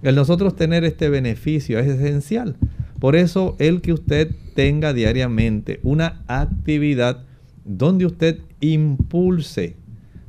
el 0.03 0.15
nosotros 0.15 0.55
tener 0.55 0.83
este 0.83 1.09
beneficio 1.09 1.79
es 1.79 1.87
esencial. 1.87 2.55
Por 2.99 3.15
eso 3.15 3.55
el 3.59 3.81
que 3.81 3.93
usted 3.93 4.31
tenga 4.53 4.93
diariamente 4.93 5.79
una 5.83 6.21
actividad 6.27 7.23
donde 7.65 8.05
usted 8.05 8.39
impulse 8.59 9.75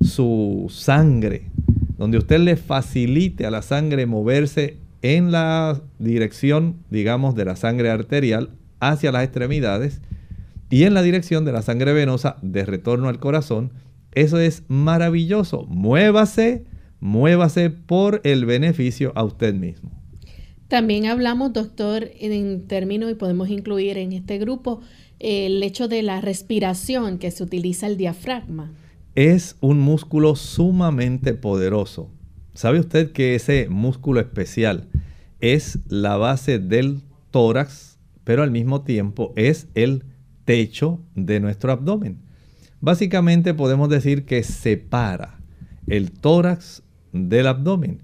su 0.01 0.67
sangre, 0.71 1.51
donde 1.99 2.19
usted 2.19 2.39
le 2.39 2.57
facilite 2.57 3.45
a 3.45 3.51
la 3.51 3.61
sangre 3.61 4.07
moverse 4.07 4.79
en 5.03 5.31
la 5.31 5.83
dirección, 5.99 6.77
digamos, 6.91 7.35
de 7.35 7.45
la 7.45 7.57
sangre 7.57 7.91
arterial 7.91 8.51
hacia 8.81 9.13
las 9.13 9.25
extremidades 9.25 10.01
y 10.71 10.85
en 10.85 10.95
la 10.95 11.03
dirección 11.03 11.45
de 11.45 11.53
la 11.53 11.63
sangre 11.63 11.93
venosa 11.93 12.37
de 12.43 12.65
retorno 12.65 13.09
al 13.09 13.19
corazón. 13.19 13.73
Eso 14.13 14.39
es 14.39 14.63
maravilloso. 14.69 15.65
Muévase, 15.69 16.65
muévase 17.01 17.71
por 17.71 18.21
el 18.25 18.47
beneficio 18.47 19.13
a 19.15 19.25
usted 19.25 19.55
mismo. 19.55 19.91
También 20.69 21.07
hablamos, 21.07 21.53
doctor, 21.53 22.11
en 22.21 22.67
términos, 22.67 23.11
y 23.11 23.15
podemos 23.15 23.49
incluir 23.49 23.97
en 23.97 24.13
este 24.13 24.39
grupo, 24.39 24.81
el 25.19 25.63
hecho 25.63 25.89
de 25.89 26.03
la 26.03 26.21
respiración 26.21 27.19
que 27.19 27.31
se 27.31 27.43
utiliza 27.43 27.87
el 27.87 27.97
diafragma. 27.97 28.71
Es 29.21 29.57
un 29.61 29.81
músculo 29.81 30.37
sumamente 30.37 31.35
poderoso. 31.35 32.09
¿Sabe 32.55 32.79
usted 32.79 33.11
que 33.11 33.35
ese 33.35 33.67
músculo 33.69 34.21
especial 34.21 34.87
es 35.41 35.81
la 35.89 36.17
base 36.17 36.61
del 36.61 37.01
tórax, 37.33 37.99
pero 38.23 38.45
al 38.45 38.53
mismo 38.53 38.83
tiempo 38.83 39.33
es 39.35 39.67
el 39.75 40.05
techo 40.45 41.01
de 41.17 41.41
nuestro 41.41 41.73
abdomen? 41.73 42.19
Básicamente 42.81 43.55
podemos 43.55 43.89
decir 43.89 44.25
que 44.25 44.45
separa 44.45 45.41
el 45.89 46.13
tórax 46.13 46.85
del 47.13 47.49
abdomen. 47.49 48.03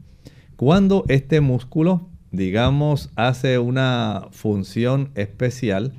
Cuando 0.56 1.04
este 1.06 1.40
músculo 1.40 2.08
digamos, 2.32 3.12
hace 3.14 3.60
una 3.60 4.26
función 4.32 5.10
especial, 5.14 5.92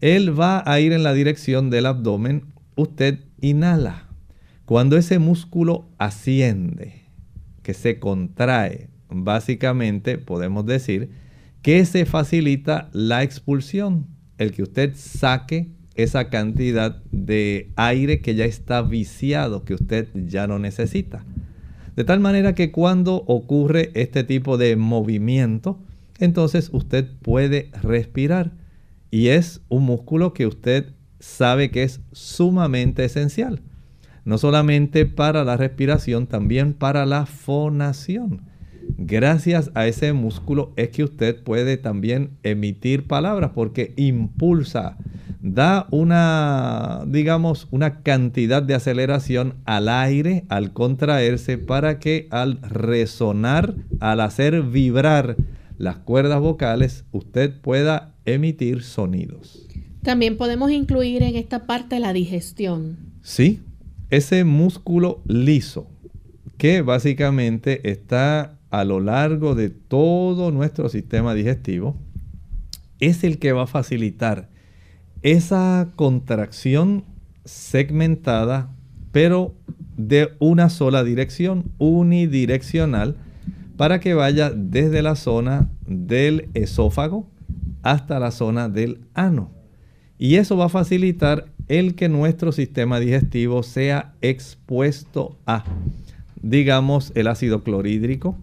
él 0.00 0.36
va 0.36 0.64
a 0.66 0.80
ir 0.80 0.92
en 0.92 1.04
la 1.04 1.12
dirección 1.12 1.70
del 1.70 1.86
abdomen, 1.86 2.46
usted 2.74 3.20
inhala. 3.40 4.09
Cuando 4.70 4.96
ese 4.96 5.18
músculo 5.18 5.88
asciende, 5.98 7.02
que 7.64 7.74
se 7.74 7.98
contrae, 7.98 8.88
básicamente 9.08 10.16
podemos 10.16 10.64
decir 10.64 11.10
que 11.60 11.84
se 11.84 12.06
facilita 12.06 12.88
la 12.92 13.24
expulsión, 13.24 14.06
el 14.38 14.52
que 14.52 14.62
usted 14.62 14.92
saque 14.94 15.72
esa 15.96 16.28
cantidad 16.28 17.02
de 17.10 17.72
aire 17.74 18.20
que 18.20 18.36
ya 18.36 18.44
está 18.44 18.80
viciado, 18.82 19.64
que 19.64 19.74
usted 19.74 20.06
ya 20.14 20.46
no 20.46 20.60
necesita. 20.60 21.24
De 21.96 22.04
tal 22.04 22.20
manera 22.20 22.54
que 22.54 22.70
cuando 22.70 23.24
ocurre 23.26 23.90
este 23.94 24.22
tipo 24.22 24.56
de 24.56 24.76
movimiento, 24.76 25.80
entonces 26.20 26.70
usted 26.72 27.08
puede 27.22 27.72
respirar. 27.82 28.52
Y 29.10 29.30
es 29.30 29.62
un 29.68 29.82
músculo 29.82 30.32
que 30.32 30.46
usted 30.46 30.92
sabe 31.18 31.72
que 31.72 31.82
es 31.82 32.02
sumamente 32.12 33.04
esencial. 33.04 33.62
No 34.24 34.38
solamente 34.38 35.06
para 35.06 35.44
la 35.44 35.56
respiración, 35.56 36.26
también 36.26 36.74
para 36.74 37.06
la 37.06 37.26
fonación. 37.26 38.42
Gracias 38.96 39.70
a 39.74 39.86
ese 39.86 40.12
músculo 40.12 40.72
es 40.76 40.90
que 40.90 41.04
usted 41.04 41.42
puede 41.42 41.76
también 41.76 42.30
emitir 42.42 43.06
palabras 43.06 43.52
porque 43.54 43.94
impulsa 43.96 44.96
da 45.42 45.86
una, 45.90 47.04
digamos, 47.06 47.66
una 47.70 48.02
cantidad 48.02 48.62
de 48.62 48.74
aceleración 48.74 49.54
al 49.64 49.88
aire 49.88 50.44
al 50.48 50.72
contraerse 50.72 51.56
para 51.56 51.98
que 51.98 52.28
al 52.30 52.60
resonar, 52.62 53.74
al 54.00 54.20
hacer 54.20 54.62
vibrar 54.62 55.36
las 55.78 55.96
cuerdas 55.96 56.40
vocales, 56.40 57.04
usted 57.10 57.58
pueda 57.58 58.14
emitir 58.26 58.82
sonidos. 58.82 59.66
También 60.02 60.36
podemos 60.36 60.70
incluir 60.70 61.22
en 61.22 61.36
esta 61.36 61.66
parte 61.66 62.00
la 62.00 62.12
digestión. 62.12 62.98
Sí, 63.22 63.60
ese 64.10 64.44
músculo 64.44 65.22
liso 65.26 65.88
que 66.58 66.82
básicamente 66.82 67.90
está 67.90 68.58
a 68.70 68.84
lo 68.84 69.00
largo 69.00 69.54
de 69.54 69.70
todo 69.70 70.50
nuestro 70.50 70.88
sistema 70.88 71.34
digestivo, 71.34 71.96
es 72.98 73.24
el 73.24 73.38
que 73.38 73.52
va 73.52 73.62
a 73.62 73.66
facilitar 73.66 74.50
esa 75.22 75.88
contracción 75.96 77.04
segmentada, 77.44 78.70
pero 79.12 79.54
de 79.96 80.30
una 80.38 80.68
sola 80.68 81.02
dirección, 81.02 81.72
unidireccional, 81.78 83.16
para 83.76 83.98
que 84.00 84.14
vaya 84.14 84.50
desde 84.50 85.02
la 85.02 85.16
zona 85.16 85.70
del 85.86 86.50
esófago 86.54 87.26
hasta 87.82 88.18
la 88.18 88.30
zona 88.30 88.68
del 88.68 89.00
ano. 89.14 89.50
Y 90.18 90.34
eso 90.34 90.56
va 90.56 90.66
a 90.66 90.68
facilitar 90.68 91.46
el 91.70 91.94
que 91.94 92.08
nuestro 92.08 92.50
sistema 92.50 92.98
digestivo 92.98 93.62
sea 93.62 94.12
expuesto 94.22 95.38
a, 95.46 95.62
digamos, 96.42 97.12
el 97.14 97.28
ácido 97.28 97.62
clorhídrico, 97.62 98.36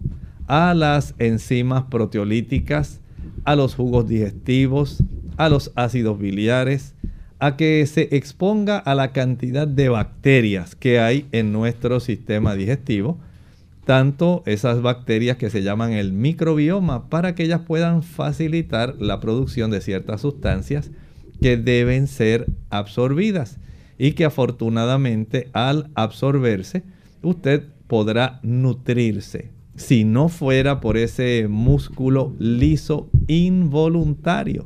a 0.46 0.72
las 0.72 1.14
enzimas 1.18 1.84
proteolíticas, 1.90 3.02
a 3.44 3.54
los 3.54 3.74
jugos 3.74 4.08
digestivos, 4.08 5.04
a 5.36 5.50
los 5.50 5.72
ácidos 5.74 6.18
biliares, 6.18 6.94
a 7.38 7.58
que 7.58 7.84
se 7.84 8.16
exponga 8.16 8.78
a 8.78 8.94
la 8.94 9.12
cantidad 9.12 9.68
de 9.68 9.90
bacterias 9.90 10.74
que 10.74 10.98
hay 10.98 11.26
en 11.30 11.52
nuestro 11.52 12.00
sistema 12.00 12.54
digestivo, 12.54 13.18
tanto 13.84 14.42
esas 14.46 14.80
bacterias 14.80 15.36
que 15.36 15.50
se 15.50 15.62
llaman 15.62 15.92
el 15.92 16.14
microbioma, 16.14 17.10
para 17.10 17.34
que 17.34 17.42
ellas 17.42 17.60
puedan 17.66 18.02
facilitar 18.02 18.94
la 18.98 19.20
producción 19.20 19.70
de 19.70 19.82
ciertas 19.82 20.22
sustancias 20.22 20.90
que 21.40 21.56
deben 21.56 22.06
ser 22.06 22.46
absorbidas 22.70 23.58
y 23.98 24.12
que 24.12 24.24
afortunadamente 24.24 25.48
al 25.52 25.90
absorberse 25.94 26.84
usted 27.22 27.64
podrá 27.86 28.40
nutrirse. 28.42 29.50
Si 29.76 30.04
no 30.04 30.28
fuera 30.28 30.80
por 30.80 30.96
ese 30.96 31.46
músculo 31.48 32.34
liso 32.38 33.10
involuntario, 33.28 34.64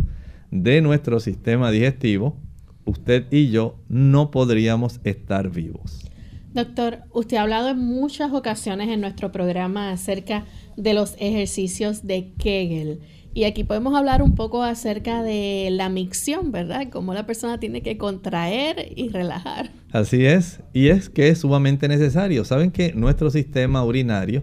de 0.53 0.83
nuestro 0.83 1.19
sistema 1.19 1.71
digestivo, 1.71 2.37
usted 2.85 3.27
y 3.33 3.51
yo 3.51 3.79
no 3.89 4.31
podríamos 4.31 5.01
estar 5.03 5.51
vivos. 5.51 6.09
Doctor, 6.53 6.99
usted 7.13 7.39
ha 7.39 7.43
hablado 7.43 7.71
en 7.71 7.79
muchas 7.79 8.33
ocasiones 8.33 8.91
en 8.91 9.01
nuestro 9.01 9.33
programa 9.33 9.91
acerca 9.91 10.45
de 10.77 10.93
los 10.93 11.17
ejercicios 11.19 12.07
de 12.07 12.35
Kegel. 12.35 13.01
Y 13.35 13.45
aquí 13.45 13.65
podemos 13.65 13.95
hablar 13.95 14.23
un 14.23 14.35
poco 14.35 14.63
acerca 14.63 15.23
de 15.23 15.69
la 15.71 15.89
micción, 15.89 16.53
¿verdad? 16.53 16.89
Cómo 16.91 17.15
la 17.15 17.27
persona 17.27 17.59
tiene 17.59 17.83
que 17.83 17.97
contraer 17.97 18.93
y 18.95 19.09
relajar. 19.09 19.71
Así 19.93 20.25
es, 20.27 20.61
y 20.73 20.89
es 20.89 21.09
que 21.09 21.29
es 21.29 21.39
sumamente 21.39 21.89
necesario. 21.89 22.45
Saben 22.45 22.71
que 22.71 22.93
nuestro 22.95 23.31
sistema 23.31 23.85
urinario 23.85 24.43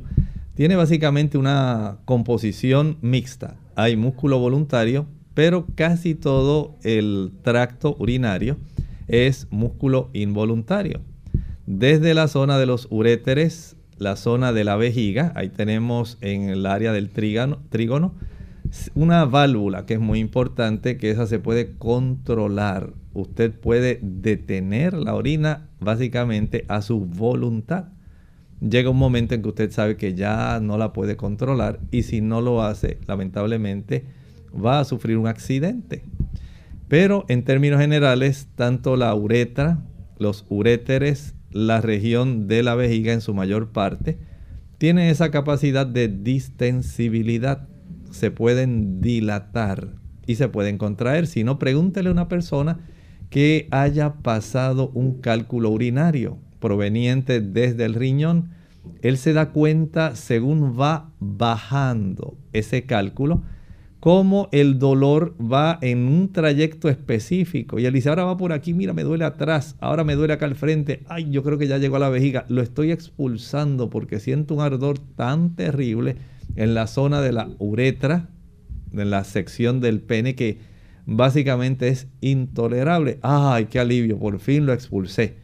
tiene 0.56 0.76
básicamente 0.76 1.38
una 1.38 2.00
composición 2.06 2.98
mixta. 3.02 3.56
Hay 3.76 3.96
músculo 3.96 4.40
voluntario 4.40 5.06
pero 5.40 5.68
casi 5.74 6.16
todo 6.16 6.76
el 6.84 7.32
tracto 7.44 7.96
urinario 7.98 8.58
es 9.08 9.48
músculo 9.52 10.10
involuntario. 10.12 11.00
Desde 11.66 12.14
la 12.14 12.28
zona 12.28 12.58
de 12.58 12.66
los 12.66 12.88
uréteres, 12.90 13.78
la 13.98 14.18
zona 14.18 14.52
de 14.52 14.66
la 14.66 14.76
vejiga, 14.76 15.32
ahí 15.38 15.48
tenemos 15.48 16.18
en 16.20 16.50
el 16.50 16.66
área 16.66 16.92
del 16.92 17.10
trígono, 17.10 18.14
una 18.94 19.26
válvula 19.26 19.86
que 19.86 19.96
es 19.96 20.00
muy 20.00 20.20
importante, 20.20 20.98
que 20.98 21.12
esa 21.12 21.26
se 21.28 21.40
puede 21.40 21.78
controlar. 21.78 22.94
Usted 23.14 23.52
puede 23.52 24.00
detener 24.02 24.94
la 24.94 25.16
orina 25.16 25.70
básicamente 25.80 26.66
a 26.68 26.82
su 26.82 27.06
voluntad. 27.06 27.90
Llega 28.62 28.90
un 28.90 28.98
momento 28.98 29.36
en 29.36 29.42
que 29.42 29.50
usted 29.50 29.72
sabe 29.72 29.96
que 29.96 30.14
ya 30.14 30.60
no 30.62 30.78
la 30.78 30.94
puede 30.94 31.16
controlar 31.16 31.80
y 31.92 32.04
si 32.04 32.22
no 32.22 32.42
lo 32.42 32.62
hace, 32.62 33.00
lamentablemente, 33.08 34.06
va 34.54 34.80
a 34.80 34.86
sufrir 34.86 35.18
un 35.18 35.28
accidente. 35.28 36.04
Pero 36.88 37.26
en 37.30 37.44
términos 37.44 37.80
generales, 37.80 38.50
tanto 38.56 38.98
la 38.98 39.14
uretra, 39.16 39.86
los 40.18 40.46
uréteres, 40.50 41.36
la 41.52 41.82
región 41.82 42.48
de 42.48 42.64
la 42.64 42.76
vejiga 42.76 43.14
en 43.14 43.22
su 43.22 43.34
mayor 43.34 43.72
parte, 43.72 44.18
tienen 44.78 45.08
esa 45.10 45.32
capacidad 45.32 45.86
de 45.86 46.08
distensibilidad. 46.08 47.68
Se 48.12 48.32
pueden 48.32 49.01
dilatar 49.01 49.95
y 50.26 50.36
se 50.36 50.47
pueden 50.47 50.78
contraer. 50.78 51.28
Si 51.28 51.43
no, 51.43 51.60
pregúntele 51.60 52.10
a 52.10 52.12
una 52.14 52.28
persona 52.28 52.80
que 53.30 53.68
haya 53.72 54.16
pasado 54.16 54.91
un 54.93 55.22
cálculo 55.22 55.70
urinario 55.70 56.38
proveniente 56.60 57.41
desde 57.41 57.86
el 57.86 57.93
riñón. 57.93 58.51
Él 59.01 59.18
se 59.18 59.34
da 59.34 59.51
cuenta 59.51 60.16
según 60.16 60.80
va 60.80 61.12
bajando 61.20 62.38
ese 62.53 62.84
cálculo 62.84 63.43
cómo 63.99 64.47
el 64.51 64.80
dolor 64.80 65.36
va 65.39 65.78
en 65.82 66.07
un 66.07 66.32
trayecto 66.32 66.89
específico. 66.89 67.80
Y 67.80 67.86
él 67.86 67.93
dice, 67.93 68.10
ahora 68.10 68.24
va 68.24 68.38
por 68.38 68.53
aquí, 68.53 68.74
mira, 68.74 68.93
me 68.93 69.03
duele 69.03 69.26
atrás, 69.26 69.76
ahora 69.80 70.03
me 70.03 70.16
duele 70.16 70.34
acá 70.34 70.45
al 70.45 70.55
frente, 70.55 71.03
ay, 71.10 71.30
yo 71.30 71.43
creo 71.43 71.57
que 71.57 71.68
ya 71.68 71.78
llegó 71.78 71.97
a 71.97 71.99
la 71.99 72.10
vejiga, 72.10 72.45
lo 72.49 72.62
estoy 72.62 72.91
expulsando 72.91 73.89
porque 73.89 74.20
siento 74.20 74.53
un 74.53 74.62
ardor 74.62 74.99
tan 74.99 75.55
terrible 75.55 76.16
en 76.56 76.74
la 76.74 76.88
zona 76.88 77.22
de 77.22 77.32
la 77.32 77.50
uretra, 77.60 78.30
en 78.93 79.10
la 79.10 79.24
sección 79.24 79.80
del 79.80 80.02
pene 80.02 80.36
que 80.36 80.58
básicamente 81.06 81.88
es 81.88 82.08
intolerable. 82.22 83.20
Ay, 83.22 83.66
qué 83.66 83.80
alivio, 83.80 84.20
por 84.20 84.39
fin 84.39 84.66
lo 84.66 84.74
expulsé. 84.74 85.36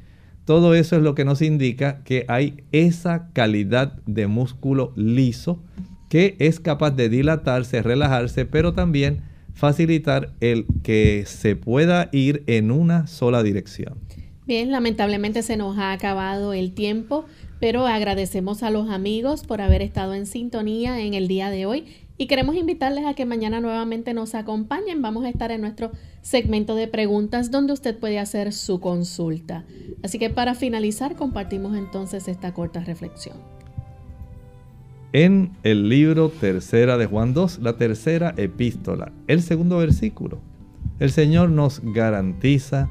Todo 0.45 0.75
eso 0.75 0.95
es 0.95 1.01
lo 1.01 1.15
que 1.15 1.25
nos 1.25 1.41
indica 1.41 2.03
que 2.03 2.25
hay 2.27 2.63
esa 2.71 3.29
calidad 3.33 3.99
de 4.05 4.27
músculo 4.27 4.93
liso 4.95 5.63
que 6.07 6.35
es 6.39 6.59
capaz 6.59 6.91
de 6.91 7.09
dilatarse, 7.09 7.81
relajarse, 7.81 8.45
pero 8.45 8.73
también 8.73 9.21
facilitar 9.55 10.33
el 10.41 10.67
que 10.83 11.23
se 11.25 11.55
pueda 11.55 12.09
ir 12.11 12.43
en 12.45 12.69
una 12.69 13.07
sola 13.07 13.41
dirección. 13.41 14.04
Bien, 14.47 14.71
lamentablemente 14.71 15.41
se 15.41 15.57
nos 15.57 15.77
ha 15.77 15.91
acabado 15.91 16.53
el 16.53 16.73
tiempo, 16.73 17.25
pero 17.59 17.87
agradecemos 17.87 18.61
a 18.63 18.69
los 18.69 18.89
amigos 18.89 19.43
por 19.43 19.61
haber 19.61 19.81
estado 19.81 20.13
en 20.13 20.25
sintonía 20.25 20.99
en 21.01 21.13
el 21.15 21.27
día 21.27 21.49
de 21.49 21.65
hoy 21.65 21.85
y 22.17 22.27
queremos 22.27 22.55
invitarles 22.55 23.05
a 23.05 23.15
que 23.15 23.25
mañana 23.25 23.59
nuevamente 23.59 24.13
nos 24.13 24.35
acompañen. 24.35 25.01
Vamos 25.01 25.25
a 25.25 25.29
estar 25.29 25.51
en 25.51 25.61
nuestro 25.61 25.91
segmento 26.21 26.75
de 26.75 26.87
preguntas 26.87 27.49
donde 27.49 27.73
usted 27.73 27.97
puede 27.97 28.19
hacer 28.19 28.53
su 28.53 28.79
consulta. 28.79 29.65
Así 30.03 30.19
que 30.19 30.29
para 30.29 30.53
finalizar 30.53 31.15
compartimos 31.15 31.75
entonces 31.75 32.27
esta 32.27 32.53
corta 32.53 32.81
reflexión 32.81 33.37
en 35.15 35.51
el 35.63 35.87
libro 35.87 36.27
tercera 36.27 36.97
de 36.97 37.05
Juan 37.05 37.33
2, 37.33 37.59
la 37.59 37.77
tercera 37.77 38.33
epístola, 38.35 39.13
el 39.27 39.41
segundo 39.41 39.77
versículo. 39.77 40.41
El 40.99 41.09
Señor 41.09 41.51
nos 41.51 41.79
garantiza 41.81 42.89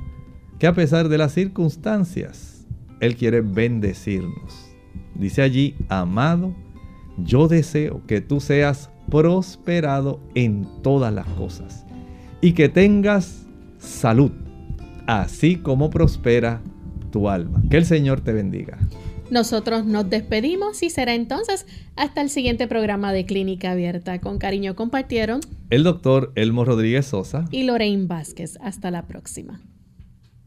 que 0.64 0.68
a 0.68 0.72
pesar 0.72 1.10
de 1.10 1.18
las 1.18 1.34
circunstancias, 1.34 2.64
Él 3.00 3.16
quiere 3.16 3.42
bendecirnos. 3.42 4.70
Dice 5.14 5.42
allí, 5.42 5.74
amado, 5.90 6.54
yo 7.18 7.48
deseo 7.48 8.00
que 8.06 8.22
tú 8.22 8.40
seas 8.40 8.88
prosperado 9.10 10.20
en 10.34 10.66
todas 10.82 11.12
las 11.12 11.26
cosas 11.26 11.84
y 12.40 12.54
que 12.54 12.70
tengas 12.70 13.44
salud, 13.76 14.30
así 15.06 15.56
como 15.56 15.90
prospera 15.90 16.62
tu 17.12 17.28
alma. 17.28 17.62
Que 17.68 17.76
el 17.76 17.84
Señor 17.84 18.22
te 18.22 18.32
bendiga. 18.32 18.78
Nosotros 19.30 19.84
nos 19.84 20.08
despedimos 20.08 20.82
y 20.82 20.88
será 20.88 21.14
entonces 21.14 21.66
hasta 21.94 22.22
el 22.22 22.30
siguiente 22.30 22.66
programa 22.68 23.12
de 23.12 23.26
Clínica 23.26 23.72
Abierta. 23.72 24.18
Con 24.18 24.38
cariño 24.38 24.74
compartieron 24.74 25.40
el 25.68 25.82
doctor 25.82 26.32
Elmo 26.36 26.64
Rodríguez 26.64 27.04
Sosa 27.04 27.44
y 27.50 27.64
Lorraine 27.64 28.06
Vázquez. 28.06 28.56
Hasta 28.62 28.90
la 28.90 29.06
próxima. 29.06 29.60